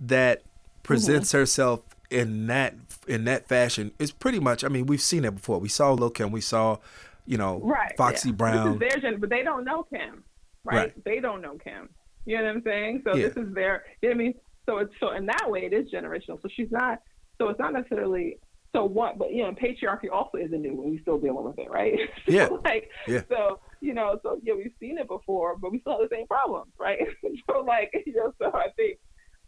[0.00, 0.42] that
[0.82, 1.38] presents mm-hmm.
[1.38, 2.74] herself in that
[3.06, 4.64] in that fashion is pretty much.
[4.64, 5.58] I mean, we've seen it before.
[5.58, 6.30] We saw Lil Kim.
[6.30, 6.78] We saw,
[7.26, 8.34] you know, right, Foxy yeah.
[8.34, 8.78] Brown.
[8.78, 10.24] This is their but they don't know Kim,
[10.64, 10.76] right?
[10.76, 11.04] right?
[11.04, 11.88] They don't know Kim.
[12.24, 13.02] You know what I'm saying?
[13.04, 13.28] So yeah.
[13.28, 13.84] this is their.
[14.02, 14.34] You know what I mean?
[14.66, 16.40] So it's so in that way it is generational.
[16.42, 17.00] So she's not.
[17.38, 18.38] So it's not necessarily.
[18.74, 19.18] So what?
[19.18, 21.98] But you know, patriarchy also isn't new, and we still dealing with it, right?
[22.26, 22.48] Yeah.
[22.64, 23.22] like yeah.
[23.28, 26.26] so you know, so yeah, we've seen it before, but we still have the same
[26.26, 26.98] problems, right?
[27.50, 28.98] so like you know, so I think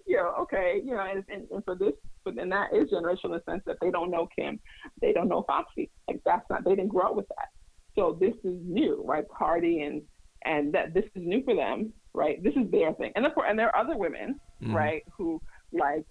[0.09, 1.93] you know, okay, you know, and, and, and for this,
[2.25, 4.59] but then that is generational in the sense that they don't know Kim,
[5.01, 5.91] they don't know Foxy.
[6.09, 7.49] Like that's not, they didn't grow up with that.
[7.95, 9.25] So this is new, right?
[9.37, 10.03] Cardi and
[10.45, 12.43] and that this is new for them, right?
[12.43, 14.75] This is their thing, and of course, and there are other women, mm-hmm.
[14.75, 15.41] right, who
[15.73, 16.05] like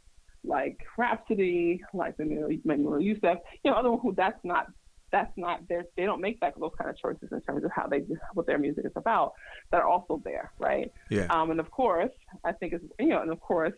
[0.43, 4.67] like Rapsody, like the Manuel Yusuf, you know, other one who that's not
[5.12, 7.88] that's not their they don't make that those kind of choices in terms of how
[7.88, 8.02] they
[8.34, 9.34] what their music is about
[9.72, 10.91] that are also there right?
[11.10, 11.28] Yeah.
[11.30, 12.12] Um and of course
[12.46, 13.74] i think it's you know and of course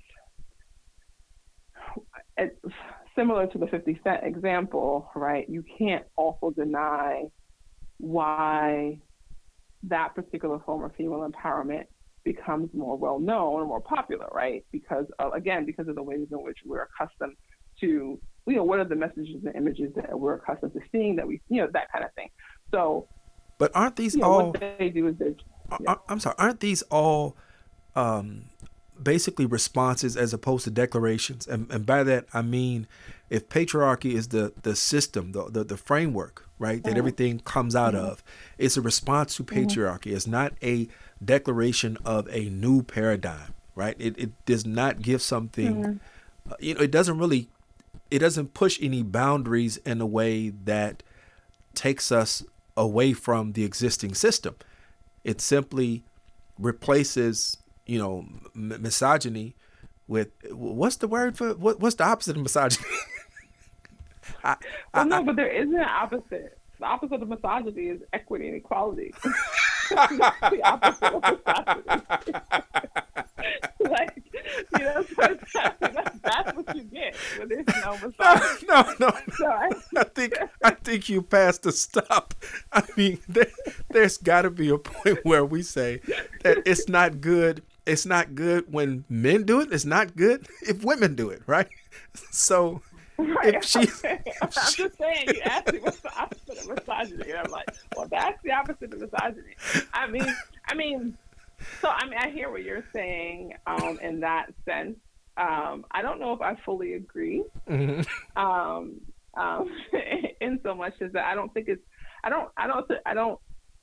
[2.38, 2.56] it's
[3.16, 5.48] similar to the 50 cent example right?
[5.50, 7.26] You can't also deny
[7.98, 9.00] why
[9.84, 11.86] that particular form of female empowerment
[12.24, 14.66] becomes more well known or more popular right?
[14.72, 17.36] Because of, again because of the ways in which we're accustomed
[17.82, 21.28] to you know, what are the messages and images that we're accustomed to seeing that
[21.28, 22.30] we, you know, that kind of thing.
[22.72, 23.08] So,
[23.58, 24.52] but aren't these you know, all?
[24.52, 25.36] What they do is they.
[25.82, 25.96] Yeah.
[26.08, 26.36] I'm sorry.
[26.40, 27.36] Aren't these all
[27.96, 28.46] um,
[29.02, 31.46] basically responses as opposed to declarations?
[31.48, 32.88] And, and by that I mean,
[33.30, 36.98] if patriarchy is the the system, the the, the framework, right, that mm-hmm.
[36.98, 38.06] everything comes out mm-hmm.
[38.06, 38.24] of,
[38.58, 39.60] it's a response to mm-hmm.
[39.60, 40.08] patriarchy.
[40.08, 40.16] Mm-hmm.
[40.16, 40.88] It's not a
[41.24, 43.96] declaration of a new paradigm, right?
[44.00, 46.00] It it does not give something.
[46.50, 47.50] Uh, you know, it doesn't really.
[48.12, 51.04] It doesn't push any boundaries in a way that
[51.76, 52.44] takes us
[52.76, 54.56] away from the existing system.
[55.24, 56.04] It simply
[56.58, 59.56] replaces, you know, m- misogyny
[60.08, 62.86] with what's the word for what, what's the opposite of misogyny?
[64.44, 64.56] I,
[64.94, 66.58] well, I, no, but there isn't an opposite.
[66.80, 69.14] The opposite of misogyny is equity and equality.
[69.96, 72.42] the opposite of misogyny.
[73.90, 74.24] like,
[74.78, 78.68] you know, that's, that's what you get when there's no misogyny.
[78.68, 79.12] No, no, no.
[79.36, 82.34] So I, I think I think you passed the stop.
[82.72, 83.52] I mean, there,
[83.90, 86.02] there's got to be a point where we say
[86.44, 87.64] that it's not good.
[87.86, 89.72] It's not good when men do it.
[89.72, 91.68] It's not good if women do it, right?
[92.32, 92.82] So
[93.20, 93.56] Right.
[93.56, 94.02] If she's,
[94.42, 98.08] I'm just saying, you asked me what's the opposite of misogyny, and I'm like, well,
[98.10, 99.56] that's the opposite of misogyny.
[99.94, 100.36] I mean,
[100.68, 101.18] I mean,
[101.82, 104.98] so I mean, I hear what you're saying um, in that sense.
[105.38, 107.44] Um, I don't know if I fully agree.
[107.70, 108.40] Mm-hmm.
[108.40, 109.02] Um,
[109.38, 109.70] um
[110.42, 111.82] in so much as that I don't think it's,
[112.24, 113.40] I don't, I don't, I don't,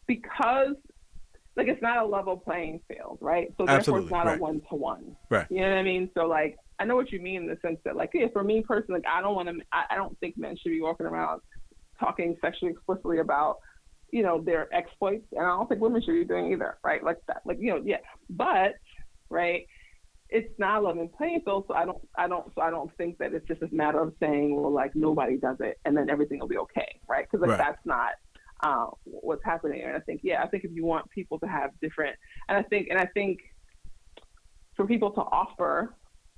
[0.07, 0.77] because
[1.57, 3.49] like it's not a level playing field, right?
[3.57, 4.05] So therefore, Absolutely.
[4.05, 4.39] it's not right.
[4.39, 5.17] a one to one.
[5.31, 5.47] Right.
[5.51, 6.11] You know what I mean?
[6.15, 8.63] So like, I know what you mean in the sense that, like, yeah, for me
[8.67, 9.55] personally, like, I don't want to.
[9.73, 11.41] I, I don't think men should be walking around
[11.99, 13.57] talking sexually explicitly about,
[14.11, 17.03] you know, their exploits, and I don't think women should be doing either, right?
[17.03, 17.99] Like that, like you know, yeah.
[18.31, 18.75] But,
[19.29, 19.67] right,
[20.29, 23.33] it's not loving playing field, so I don't, I don't, so I don't think that
[23.35, 26.49] it's just a matter of saying, well, like nobody does it, and then everything will
[26.49, 27.27] be okay, right?
[27.31, 27.59] Because like right.
[27.59, 28.13] that's not
[28.63, 29.83] uh, what's happening.
[29.83, 32.17] And I think, yeah, I think if you want people to have different,
[32.49, 33.41] and I think, and I think
[34.77, 35.95] for people to offer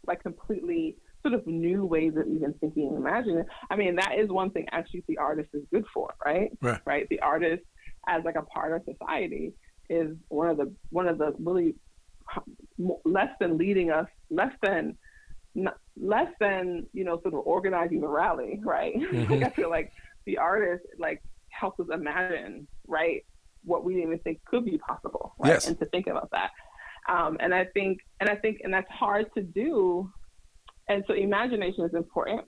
[0.06, 3.44] like completely sort of new ways of even thinking and imagining.
[3.70, 6.50] I mean, that is one thing actually the artist is good for, right?
[6.60, 6.80] Right.
[6.84, 7.08] Right.
[7.08, 7.62] The artist
[8.08, 9.52] as like a part of society
[9.90, 11.74] is one of the one of the really
[13.04, 14.96] less than leading us, less than
[15.96, 18.94] less than you know sort of organizing the rally, right?
[18.98, 19.32] Mm-hmm.
[19.32, 19.92] like I feel like
[20.26, 23.24] the artist like helps us imagine, right,
[23.64, 25.50] what we didn't even think could be possible, right?
[25.50, 25.66] Yes.
[25.66, 26.50] And to think about that.
[27.08, 30.12] Um, and I think, and I think, and that's hard to do.
[30.88, 32.44] And so imagination is important.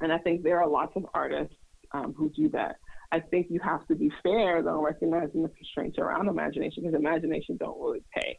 [0.00, 1.54] And I think there are lots of artists
[1.92, 2.76] um, who do that.
[3.12, 7.56] I think you have to be fair though, recognizing the constraints around imagination because imagination
[7.56, 8.38] don't really pay,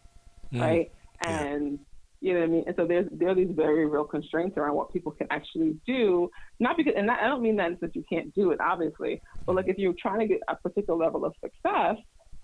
[0.54, 0.62] mm.
[0.62, 0.92] right?
[1.24, 1.44] Yeah.
[1.44, 1.80] And
[2.20, 2.64] you know what I mean.
[2.68, 6.30] And so there's there are these very real constraints around what people can actually do.
[6.60, 9.68] Not because, and I don't mean that that you can't do it, obviously, but like
[9.68, 11.96] if you're trying to get a particular level of success,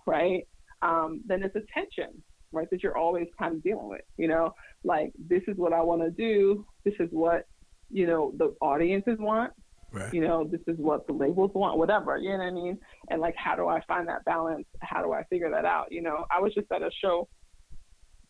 [0.05, 0.47] right?
[0.81, 2.21] Um, then it's a tension,
[2.53, 2.69] right?
[2.69, 6.01] That you're always kind of dealing with, you know, like this is what I want
[6.01, 6.65] to do.
[6.85, 7.47] This is what,
[7.91, 9.53] you know, the audiences want.
[9.91, 10.11] Right.
[10.11, 12.17] You know, this is what the labels want, whatever.
[12.17, 12.79] You know what I mean?
[13.09, 14.65] And like, how do I find that balance?
[14.81, 15.91] How do I figure that out?
[15.91, 17.27] You know, I was just at a show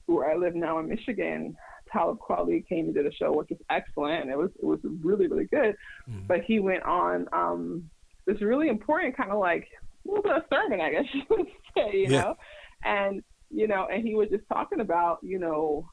[0.07, 1.55] where I live now in Michigan.
[1.91, 4.29] Talib Kweli came and did a show, which was excellent.
[4.29, 5.75] It was it was really really good.
[6.09, 6.27] Mm.
[6.27, 7.89] But he went on um,
[8.25, 9.67] this really important kind of like
[10.05, 12.21] a little bit of sermon, I guess you would say, you yeah.
[12.21, 12.35] know.
[12.83, 15.87] And you know, and he was just talking about, you know,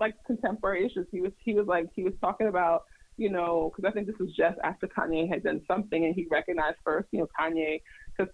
[0.00, 1.06] like contemporary issues.
[1.10, 2.84] He was he was like he was talking about,
[3.16, 6.26] you know, because I think this was just after Kanye had done something, and he
[6.30, 7.80] recognized first, you know, Kanye
[8.16, 8.30] because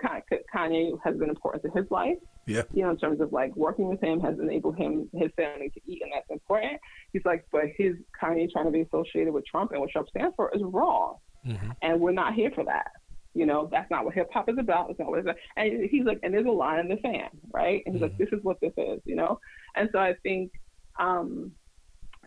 [0.55, 2.19] Kanye has been important to his life.
[2.47, 2.63] Yeah.
[2.73, 5.81] You know, in terms of like working with him has enabled him his family to
[5.87, 6.81] eat, and that's important.
[7.13, 10.35] He's like, but his Kanye trying to be associated with Trump and what Trump stands
[10.35, 11.17] for is wrong,
[11.47, 11.71] mm-hmm.
[11.83, 12.91] and we're not here for that.
[13.39, 14.91] You know, that's not what hip hop is about.
[14.91, 15.37] It's not what it's about.
[15.57, 17.85] And he's like, and there's a line in the sand, right?
[17.87, 18.11] And he's mm-hmm.
[18.11, 19.39] like, this is what this is, you know?
[19.77, 20.51] And so I think,
[20.99, 21.53] um,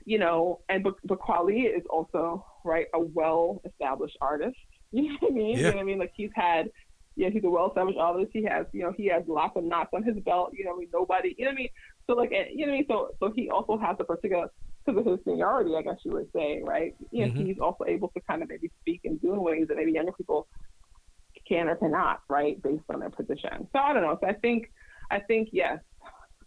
[0.06, 4.58] you know, and but, but Kweli is also, right, a well established artist.
[4.94, 5.52] You know what I mean?
[5.52, 5.58] Yeah.
[5.58, 6.00] You know what I mean?
[6.00, 6.70] Like he's had,
[7.16, 8.32] yeah, he's a well established artist.
[8.34, 10.52] He has, you know, he has lots of knots on his belt.
[10.54, 11.70] You know, I mean, nobody, you know what I mean?
[12.08, 12.86] So like, and, you know what I mean?
[12.90, 14.50] So so he also has a particular
[14.86, 16.94] because of his seniority, I guess you would say, right?
[17.12, 17.46] You know, mm-hmm.
[17.46, 20.12] he's also able to kind of maybe speak and do in ways that maybe younger
[20.12, 20.48] people
[21.52, 23.68] can or cannot, right, based on their position.
[23.74, 24.18] So I don't know.
[24.22, 24.72] So I think,
[25.10, 25.80] I think yes,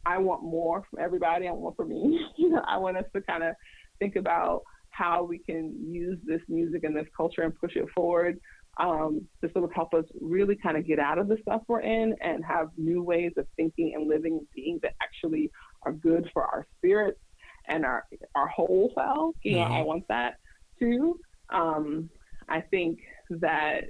[0.07, 1.47] I want more from everybody.
[1.47, 2.21] I want more from me.
[2.37, 3.55] you know, I want us to kind of
[3.99, 8.41] think about how we can use this music and this culture and push it forward
[8.79, 11.81] um, to sort of help us really kind of get out of the stuff we're
[11.81, 15.51] in and have new ways of thinking and living and being that actually
[15.83, 17.21] are good for our spirits
[17.69, 19.37] and our our whole selves.
[19.43, 19.73] You know, mm-hmm.
[19.75, 20.35] I want that
[20.79, 21.19] too.
[21.51, 22.09] Um,
[22.49, 23.85] I think that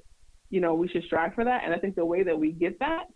[0.55, 2.79] you know we should strive for that, and I think the way that we get
[2.79, 3.07] that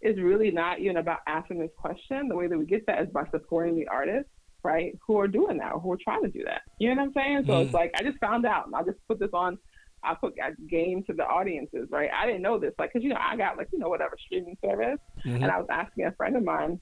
[0.00, 2.28] is really not even about asking this question.
[2.28, 4.30] The way that we get that is by supporting the artists,
[4.62, 6.62] right, who are doing that, or who are trying to do that.
[6.80, 7.44] You know what I'm saying?
[7.46, 7.64] So mm.
[7.66, 9.58] it's like I just found out, and I just put this on.
[10.02, 12.08] I put a game to the audiences, right?
[12.16, 14.56] I didn't know this, like, cause you know I got like you know whatever streaming
[14.64, 15.42] service, mm-hmm.
[15.42, 16.80] and I was asking a friend of mine,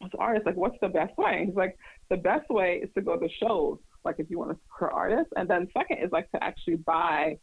[0.00, 1.38] this artist, like, what's the best way?
[1.38, 1.76] And he's like,
[2.08, 5.32] the best way is to go to shows, like if you want to support artists,
[5.36, 7.36] and then second is like to actually buy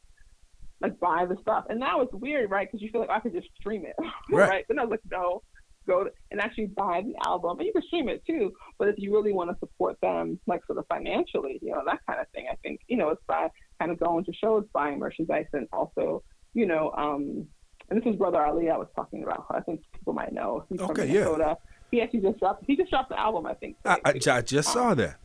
[0.84, 1.66] like buy the stuff.
[1.70, 2.68] And now it's weird, right?
[2.70, 3.96] Because you feel like I could just stream it,
[4.30, 4.50] right?
[4.50, 4.66] right?
[4.68, 5.42] Then I was like, no,
[5.88, 8.54] go to, and actually buy the album, and you can stream it too.
[8.78, 12.00] But if you really want to support them, like sort of financially, you know, that
[12.06, 15.00] kind of thing, I think you know, it's by kind of going to shows, buying
[15.00, 16.22] merchandise, and also,
[16.54, 17.48] you know, um,
[17.90, 19.46] and this is Brother Ali I was talking about.
[19.50, 20.66] I think people might know.
[20.70, 21.44] He's okay, from Minnesota.
[21.48, 21.56] Yeah.
[21.92, 22.64] He actually just dropped.
[22.66, 23.78] He just dropped the album, I think.
[23.86, 25.16] I, I, I just um, saw that.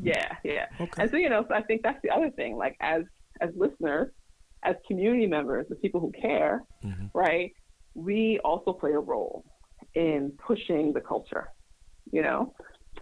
[0.00, 0.66] Yeah, yeah.
[0.80, 1.02] Okay.
[1.02, 2.56] And so you know, so I think that's the other thing.
[2.56, 3.02] Like as
[3.40, 4.10] as listeners,
[4.62, 7.06] as community members, as people who care, mm-hmm.
[7.14, 7.52] right?
[7.94, 9.44] We also play a role
[9.94, 11.48] in pushing the culture,
[12.12, 12.54] you know?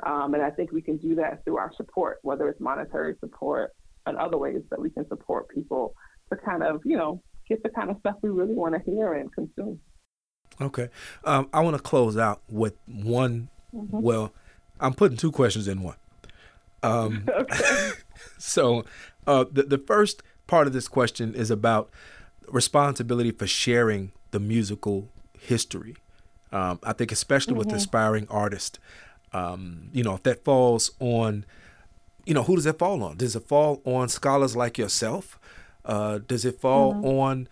[0.04, 3.72] Um, and I think we can do that through our support, whether it's monetary support
[4.06, 5.94] and other ways that we can support people
[6.30, 9.14] to kind of, you know, get the kind of stuff we really want to hear
[9.14, 9.80] and consume.
[10.60, 10.88] Okay.
[11.24, 13.48] Um, I want to close out with one.
[13.74, 14.00] Mm-hmm.
[14.00, 14.32] Well,
[14.80, 15.96] I'm putting two questions in one.
[16.82, 17.28] Um,
[18.38, 18.84] so,
[19.26, 21.88] uh, the the first part of this question is about
[22.48, 25.08] responsibility for sharing the musical
[25.38, 25.94] history.
[26.50, 27.68] Um, I think, especially mm-hmm.
[27.68, 28.80] with aspiring artists,
[29.32, 31.44] um, you know, if that falls on,
[32.24, 33.16] you know, who does it fall on?
[33.18, 35.38] Does it fall on scholars like yourself?
[35.84, 37.04] Uh, does it fall mm-hmm.
[37.04, 37.48] on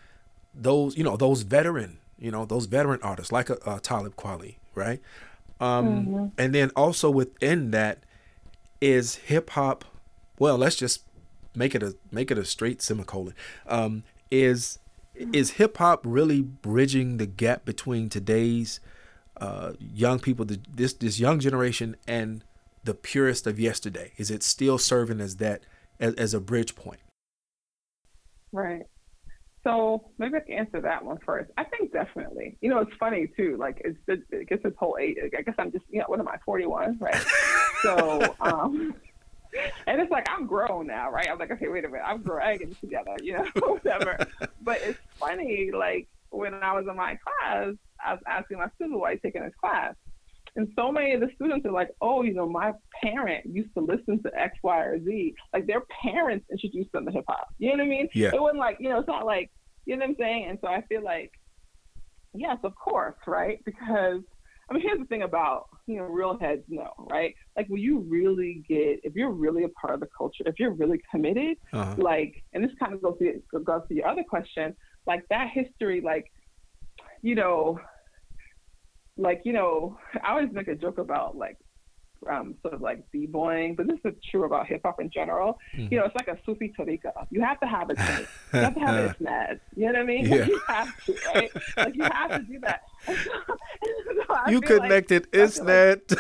[0.55, 4.57] those, you know, those veteran, you know, those veteran artists like a, a Talib Kweli,
[4.75, 5.01] right?
[5.61, 6.27] Um, mm-hmm.
[6.39, 7.99] And then also within that
[8.81, 9.85] is hip hop.
[10.39, 11.03] Well, let's just
[11.57, 13.35] make it a make it a straight semicolon.
[13.66, 14.79] Um, is
[15.14, 18.81] is hip hop really bridging the gap between today's
[19.40, 22.45] uh, young people, the, this this young generation, and
[22.85, 24.12] the purest of yesterday?
[24.16, 25.62] Is it still serving as that
[25.99, 27.01] as, as a bridge point?
[28.53, 28.83] Right.
[29.64, 31.51] So maybe I can answer that one first.
[31.59, 32.57] I think definitely.
[32.61, 33.57] You know, it's funny too.
[33.59, 35.16] Like it's it gets this whole age.
[35.37, 37.25] I guess I'm just you know what am I 41, right?
[37.83, 38.95] so um,
[39.87, 41.29] and it's like I'm grown now, right?
[41.31, 44.27] I'm like, okay, wait a minute, I'm dragging together, you know, whatever.
[44.62, 48.99] but it's funny, like when I was in my class, I was asking my student
[48.99, 49.95] why he's taking this class.
[50.57, 53.81] And so many of the students are like, oh, you know, my parent used to
[53.81, 55.35] listen to X, Y, or Z.
[55.53, 57.49] Like their parents introduced them to hip hop.
[57.59, 58.09] You know what I mean?
[58.14, 58.31] Yeah.
[58.35, 59.51] It wasn't like, you know, it's not like,
[59.85, 60.47] you know what I'm saying?
[60.49, 61.33] And so I feel like,
[62.35, 63.61] yes, of course, right?
[63.66, 64.23] Because
[64.68, 67.35] I mean, here's the thing about you know real heads know, right?
[67.57, 70.72] Like when you really get, if you're really a part of the culture, if you're
[70.72, 71.94] really committed, uh-huh.
[71.98, 74.74] like, and this kind of goes to goes to your other question,
[75.07, 76.31] like that history, like,
[77.22, 77.79] you know,
[79.16, 81.59] like you know, I always make a joke about like
[82.31, 85.59] um, sort of like b-boying, but this is true about hip hop in general.
[85.75, 85.93] Mm-hmm.
[85.93, 87.12] You know, it's like a Sufi tarika.
[87.31, 88.29] You have to have a tape.
[88.53, 89.61] You have to have a snaz.
[89.75, 90.27] You know what I mean?
[90.27, 90.45] Yeah.
[90.47, 91.51] you have to, right?
[91.77, 92.83] like you have to do that.
[93.07, 96.19] so you connected like, isnad.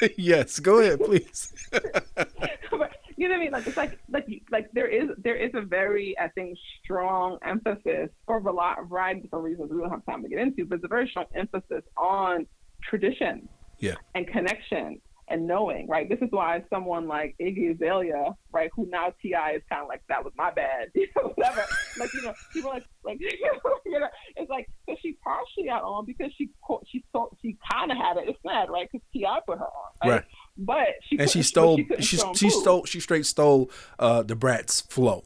[0.00, 1.52] Like, yes, go ahead, please.
[1.70, 3.52] but, you know what I mean?
[3.52, 8.10] Like it's like like like there is there is a very I think strong emphasis
[8.26, 10.64] for a lot of variety of different reasons we don't have time to get into,
[10.64, 12.46] but it's a very strong emphasis on
[12.82, 13.94] tradition yeah.
[14.14, 16.08] and connection and knowing, right?
[16.08, 19.52] This is why someone like Iggy Azalea, right, who now T.I.
[19.52, 21.64] is kind of like that was my bad, you know, whatever.
[21.98, 26.04] like you know, people like like you know, it's like so she partially got on
[26.04, 26.50] because she
[26.90, 28.28] she so she kind of had it.
[28.28, 28.88] It's sad, right?
[28.90, 29.40] Because T.I.
[29.46, 30.10] put her on, right?
[30.10, 30.24] right.
[30.56, 34.82] But she and she stole she she, she stole she straight stole uh, Da Brat's
[34.82, 35.24] flow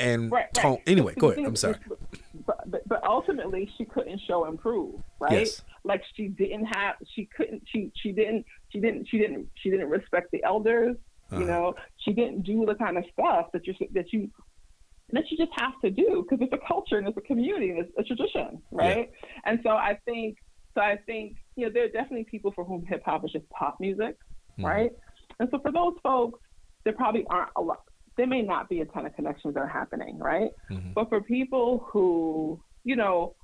[0.00, 0.72] and right, tone.
[0.72, 0.82] Right.
[0.86, 1.44] Anyway, go ahead.
[1.44, 1.76] I'm sorry.
[2.46, 5.32] But, but, but ultimately, she couldn't show improve, right?
[5.32, 5.62] Yes.
[5.84, 9.88] Like she didn't have, she couldn't, she she didn't, she didn't, she didn't, she didn't
[9.88, 10.96] respect the elders.
[11.30, 11.40] Uh-huh.
[11.40, 14.30] You know, she didn't do the kind of stuff that you that you
[15.12, 17.80] that you just have to do because it's a culture and it's a community and
[17.80, 19.10] it's a tradition, right?
[19.12, 19.28] Yeah.
[19.44, 20.38] And so I think,
[20.74, 23.48] so I think, you know, there are definitely people for whom hip hop is just
[23.50, 24.16] pop music,
[24.52, 24.66] mm-hmm.
[24.66, 24.92] right?
[25.40, 26.38] And so for those folks,
[26.84, 27.80] there probably aren't a lot
[28.16, 30.50] there may not be a ton of connections that are happening, right?
[30.70, 30.92] Mm-hmm.
[30.94, 33.34] But for people who, you know,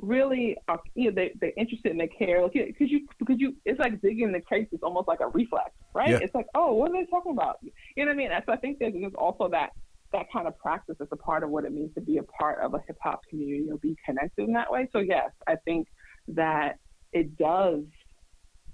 [0.00, 3.54] really are, you know, they, they're interested and they care, like, because you, because you,
[3.64, 6.10] it's like digging the crates is almost like a reflex, right?
[6.10, 6.18] Yeah.
[6.20, 7.58] It's like, oh, what are they talking about?
[7.62, 8.30] You know what I mean?
[8.46, 9.70] So I think there's, there's also that,
[10.12, 12.60] that kind of practice is a part of what it means to be a part
[12.60, 14.88] of a hip hop community or be connected in that way.
[14.92, 15.88] So yes, I think
[16.28, 16.78] that
[17.12, 17.82] it does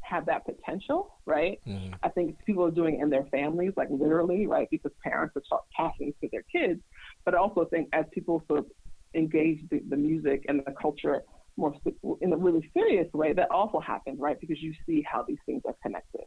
[0.02, 1.60] have that potential, right?
[1.66, 1.94] Mm-hmm.
[2.02, 4.68] I think people are doing it in their families, like literally, right?
[4.70, 6.80] Because parents are passing to their kids.
[7.24, 8.66] But I also think as people sort of
[9.14, 11.22] engage the, the music and the culture
[11.56, 11.74] more
[12.20, 14.40] in a really serious way, that also happens, right?
[14.40, 16.22] Because you see how these things are connected.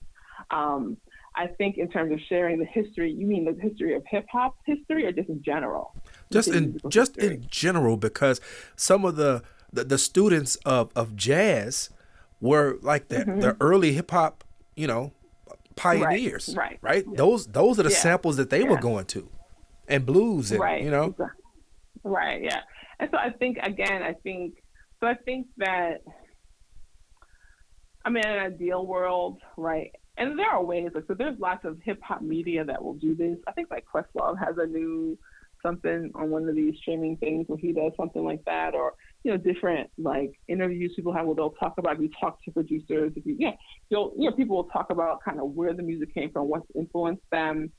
[0.51, 0.97] Um,
[1.35, 4.55] I think in terms of sharing the history, you mean the history of hip hop
[4.65, 5.95] history, or just in general?
[6.31, 7.35] Just in just history?
[7.35, 8.39] in general, because
[8.75, 11.89] some of the the, the students of, of jazz
[12.39, 13.39] were like the, mm-hmm.
[13.39, 14.43] the early hip hop,
[14.75, 15.11] you know,
[15.75, 16.53] pioneers.
[16.55, 16.77] Right.
[16.81, 17.05] Right.
[17.07, 17.17] right?
[17.17, 17.97] Those those are the yeah.
[17.97, 18.69] samples that they yeah.
[18.69, 19.27] were going to,
[19.87, 20.83] and blues, and right.
[20.83, 21.15] you know.
[22.03, 22.43] Right.
[22.43, 22.61] Yeah.
[22.99, 24.55] And so I think again, I think
[24.99, 25.07] so.
[25.07, 26.01] I think that.
[28.05, 29.91] I mean, in an ideal world, right?
[30.17, 30.91] And there are ways.
[30.93, 33.37] Like, so there's lots of hip hop media that will do this.
[33.47, 35.17] I think like Questlove has a new
[35.65, 38.93] something on one of these streaming things where he does something like that, or
[39.23, 42.51] you know, different like interviews people have where they'll talk about, if you talk to
[42.51, 43.53] producers, if you, yeah,
[43.89, 46.67] you'll, you know, people will talk about kind of where the music came from, what's
[46.75, 47.71] influenced them.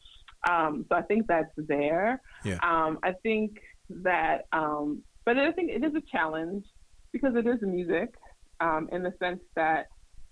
[0.50, 2.20] Um, so I think that's there.
[2.44, 2.58] Yeah.
[2.62, 3.58] Um, I think
[3.88, 6.64] that, um, but I think it is a challenge
[7.12, 8.14] because it is music
[8.60, 9.86] um, in the sense that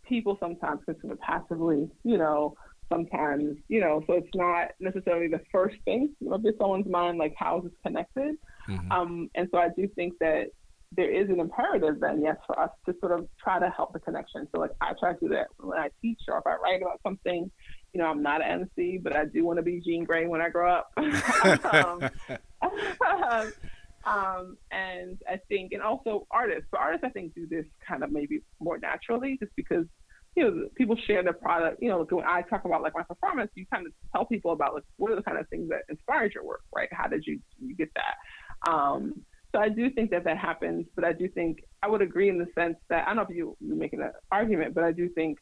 [0.07, 2.55] people sometimes consume it passively, you know,
[2.93, 7.59] sometimes, you know, so it's not necessarily the first thing of someone's mind, like how
[7.59, 8.37] is this connected?
[8.69, 8.93] Mm-hmm.
[8.93, 10.49] Um, and so I do think that
[10.95, 14.01] there is an imperative then, yes, for us to sort of try to help the
[14.01, 14.47] connection.
[14.55, 17.01] So like I try to do that when I teach or if I write about
[17.03, 17.51] something,
[17.93, 20.41] you know, I'm not an MC, but I do want to be Jean Grae when
[20.41, 20.93] I grow up.
[20.97, 22.11] um,
[24.05, 26.67] um, and I think, and also artists.
[26.71, 29.85] So artists, I think, do this kind of maybe more naturally, just because
[30.37, 31.83] you know people share their product.
[31.83, 34.75] You know, when I talk about like my performance, you kind of tell people about
[34.75, 36.89] like what are the kind of things that inspired your work, right?
[36.93, 38.71] How did you you get that?
[38.71, 39.23] Um,
[39.55, 42.39] so I do think that that happens, but I do think I would agree in
[42.39, 45.11] the sense that I don't know if you, you're making an argument, but I do
[45.11, 45.39] think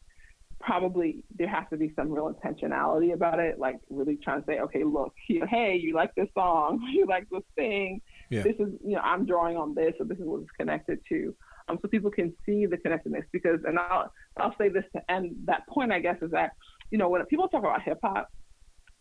[0.61, 4.61] probably there has to be some real intentionality about it, like really trying to say,
[4.61, 8.01] okay, look, you know, hey, you like this song, you like this thing,
[8.31, 8.43] yeah.
[8.43, 11.35] this is, you know, I'm drawing on this, or this is what it's connected to.
[11.69, 15.35] Um, so people can see the connectedness because, and I'll, I'll say this to end
[15.45, 16.53] that point, I guess, is that,
[16.91, 18.31] you know, when people talk about hip hop,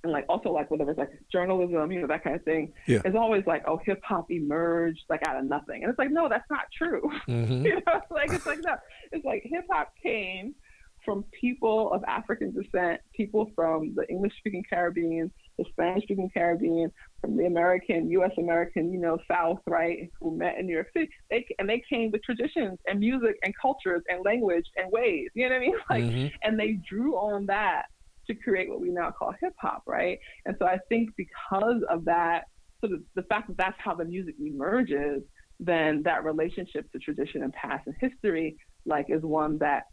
[0.03, 2.72] and like also like whatever it's like journalism, you know, that kind of thing.
[2.88, 3.01] Yeah.
[3.03, 5.84] It's always like, oh, hip hop emerged like out of nothing.
[5.84, 7.12] And it's like, no, that's not true.
[7.28, 7.66] Mm-hmm.
[7.66, 8.76] you know, like it's like no.
[9.12, 10.55] It's like hip hop came
[11.04, 16.91] from people of African descent, people from the English speaking Caribbean, the Spanish speaking Caribbean,
[17.22, 21.10] from the American, US American, you know, South, right, who met in New York City.
[21.30, 25.28] They and they came with traditions and music and cultures and language and ways.
[25.34, 25.76] You know what I mean?
[25.89, 26.28] Like mm-hmm.
[26.43, 27.86] and they drew on that
[28.28, 30.20] to create what we now call hip hop, right?
[30.45, 32.43] And so I think because of that,
[32.80, 35.24] sort of the fact that that's how the music emerges,
[35.60, 39.84] then that relationship to tradition and past and history, like, is one that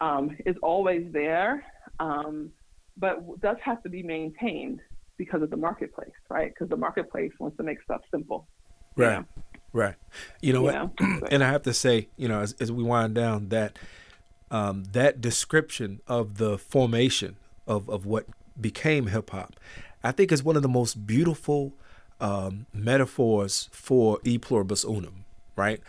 [0.00, 1.64] um, is always there,
[1.98, 2.50] um,
[2.96, 4.80] but does have to be maintained
[5.16, 6.50] because of the marketplace, right?
[6.52, 8.48] Because the marketplace wants to make stuff simple.
[8.96, 9.24] Right.
[9.72, 9.94] Right.
[10.40, 10.90] You know what?
[11.30, 13.78] and I have to say, you know, as, as we wind down, that
[14.50, 17.36] um, that description of the formation
[17.66, 18.26] of, of what
[18.60, 19.54] became hip hop,
[20.02, 21.74] I think is one of the most beautiful
[22.20, 25.24] um, metaphors for e pluribus unum,
[25.54, 25.80] right?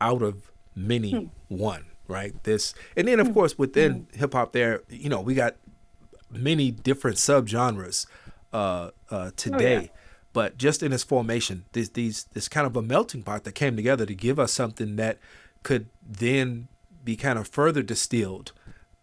[0.00, 1.26] Out of many, hmm.
[1.48, 2.34] one, right?
[2.44, 3.32] This, and then of hmm.
[3.34, 4.18] course within hmm.
[4.18, 5.56] hip hop, there, you know, we got
[6.30, 8.06] many different subgenres
[8.52, 9.76] uh, uh, today.
[9.76, 9.88] Oh, yeah.
[10.32, 13.76] But just in its formation, this these this kind of a melting pot that came
[13.76, 15.18] together to give us something that
[15.62, 16.66] could then
[17.04, 18.52] be kind of further distilled,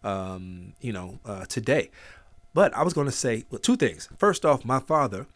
[0.04, 1.90] um, you know, uh, today.
[2.52, 4.10] But I was going to say well, two things.
[4.18, 5.26] First off, my father,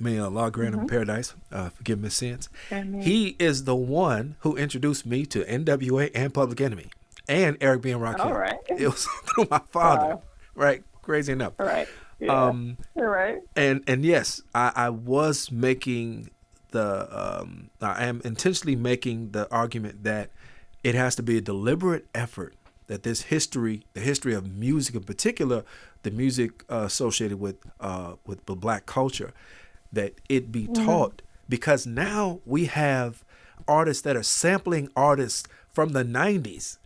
[0.00, 0.82] may Allah grant mm-hmm.
[0.82, 2.48] him paradise, uh, forgive my sins.
[2.70, 3.02] Amen.
[3.02, 6.90] He is the one who introduced me to NWA and Public Enemy
[7.28, 7.92] and Eric B.
[7.92, 8.20] and.
[8.20, 8.58] All right.
[8.68, 10.22] It was through my father, wow.
[10.54, 10.82] right?
[11.02, 11.52] Crazy enough.
[11.58, 11.88] All right.
[12.18, 12.46] Yeah.
[12.46, 13.42] Um, All right.
[13.56, 16.30] And and yes, I, I was making
[16.70, 20.30] the um, I am intentionally making the argument that
[20.82, 22.54] it has to be a deliberate effort
[22.86, 25.64] that this history, the history of music in particular,
[26.02, 29.32] the music uh, associated with uh, with the black culture,
[29.94, 30.84] that it be mm-hmm.
[30.84, 33.24] taught because now we have
[33.66, 36.78] artists that are sampling artists from the 90s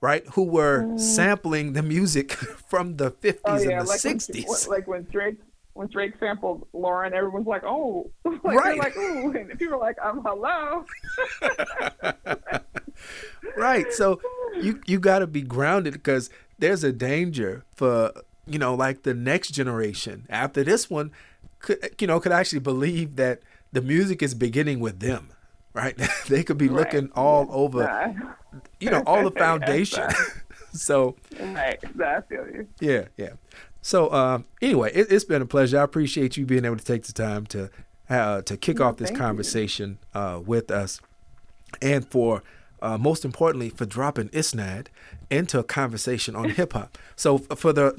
[0.00, 1.00] right who were mm.
[1.00, 3.78] sampling the music from the 50s oh, yeah.
[3.78, 5.36] and the like 60s when, like when drake
[5.74, 9.96] when Drake sampled Lauryn, everyone's like, "Oh, like, right?" Like, "Ooh," and people are like,
[10.02, 10.84] "Um, hello."
[13.56, 13.92] right.
[13.92, 14.20] So
[14.60, 18.12] you you got to be grounded because there's a danger for
[18.46, 21.10] you know like the next generation after this one
[21.62, 23.40] could you know could actually believe that
[23.72, 25.30] the music is beginning with them
[25.72, 25.96] right
[26.28, 26.92] they could be right.
[26.92, 28.14] looking all over
[28.80, 30.06] you know all the foundation
[30.72, 32.68] so right, I feel you.
[32.80, 33.32] Yeah, yeah.
[33.80, 35.78] So um, anyway, it, has been a pleasure.
[35.78, 37.70] I appreciate you being able to take the time to
[38.08, 41.00] uh, to kick off this conversation uh, with us,
[41.80, 42.42] and for
[42.80, 44.86] uh, most importantly for dropping Isnad
[45.30, 46.96] into a conversation on hip hop.
[47.16, 47.92] So for the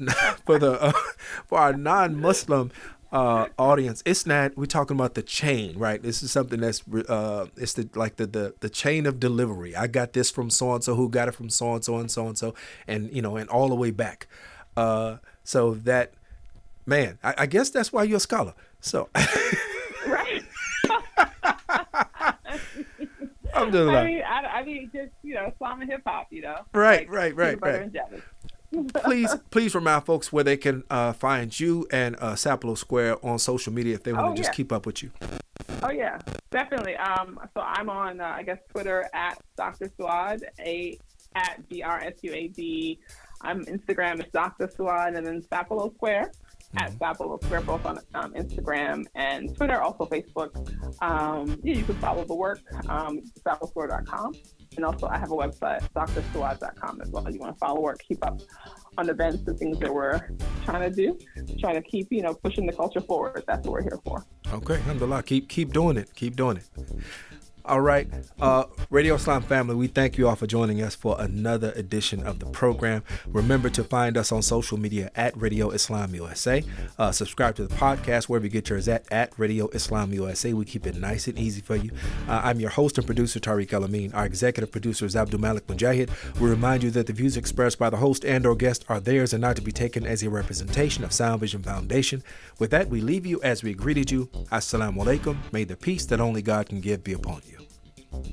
[0.44, 0.92] for the uh,
[1.46, 2.70] for our non-Muslim
[3.14, 4.56] uh, audience, not.
[4.56, 6.02] we're talking about the chain, right?
[6.02, 9.76] This is something that's uh, it's the like the, the the chain of delivery.
[9.76, 12.10] I got this from so and so, who got it from so and so and
[12.10, 12.54] so and so,
[12.88, 14.26] and you know, and all the way back.
[14.76, 16.14] Uh, so that
[16.86, 18.54] man, I, I guess that's why you're a scholar.
[18.80, 19.08] So.
[20.06, 20.42] right.
[23.54, 26.42] I'm doing I mean, I, I, mean, just you know, Islam and hip hop, you
[26.42, 26.64] know.
[26.74, 28.22] Right, like, right, right, right.
[28.94, 33.38] Please, please remind folks where they can uh, find you and uh, Sapelo Square on
[33.38, 34.54] social media if they want to oh, just yeah.
[34.54, 35.10] keep up with you.
[35.82, 36.18] Oh yeah,
[36.50, 36.96] definitely.
[36.96, 39.90] Um, so I'm on, uh, I guess, Twitter at Dr.
[39.98, 40.98] Suad, a
[41.34, 42.98] at D R S U A D.
[43.42, 44.68] I'm Instagram is Dr.
[44.68, 46.32] Suad, and then Sapelo Square
[46.76, 50.50] at Sapelo Square, both on um, Instagram and Twitter, also Facebook.
[51.02, 54.34] Um, yeah, you can follow the work, um, sapelosquare.com.
[54.76, 57.30] And also, I have a website, drsuad.com as well.
[57.30, 58.40] You want to follow work, keep up
[58.98, 60.20] on events and things that we're
[60.64, 61.18] trying to do,
[61.58, 63.44] trying to keep, you know, pushing the culture forward.
[63.46, 64.24] That's what we're here for.
[64.52, 65.22] Okay, alhamdulillah.
[65.22, 66.14] Keep, keep doing it.
[66.14, 66.68] Keep doing it.
[67.66, 68.06] All right.
[68.38, 72.38] Uh, Radio Islam family, we thank you all for joining us for another edition of
[72.38, 73.02] the program.
[73.26, 76.62] Remember to find us on social media at Radio Islam USA.
[76.98, 80.52] Uh, subscribe to the podcast wherever you get yours at, at Radio Islam USA.
[80.52, 81.90] We keep it nice and easy for you.
[82.28, 84.12] Uh, I'm your host and producer, Tariq El Amin.
[84.12, 86.10] Our executive producer is Abdul Malik Mujahid.
[86.38, 89.32] We remind you that the views expressed by the host and or guest are theirs
[89.32, 92.22] and not to be taken as a representation of Sound Vision Foundation.
[92.58, 94.26] With that, we leave you as we greeted you.
[94.52, 95.38] Assalamu alaikum.
[95.50, 97.53] May the peace that only God can give be upon you.
[98.14, 98.26] Thank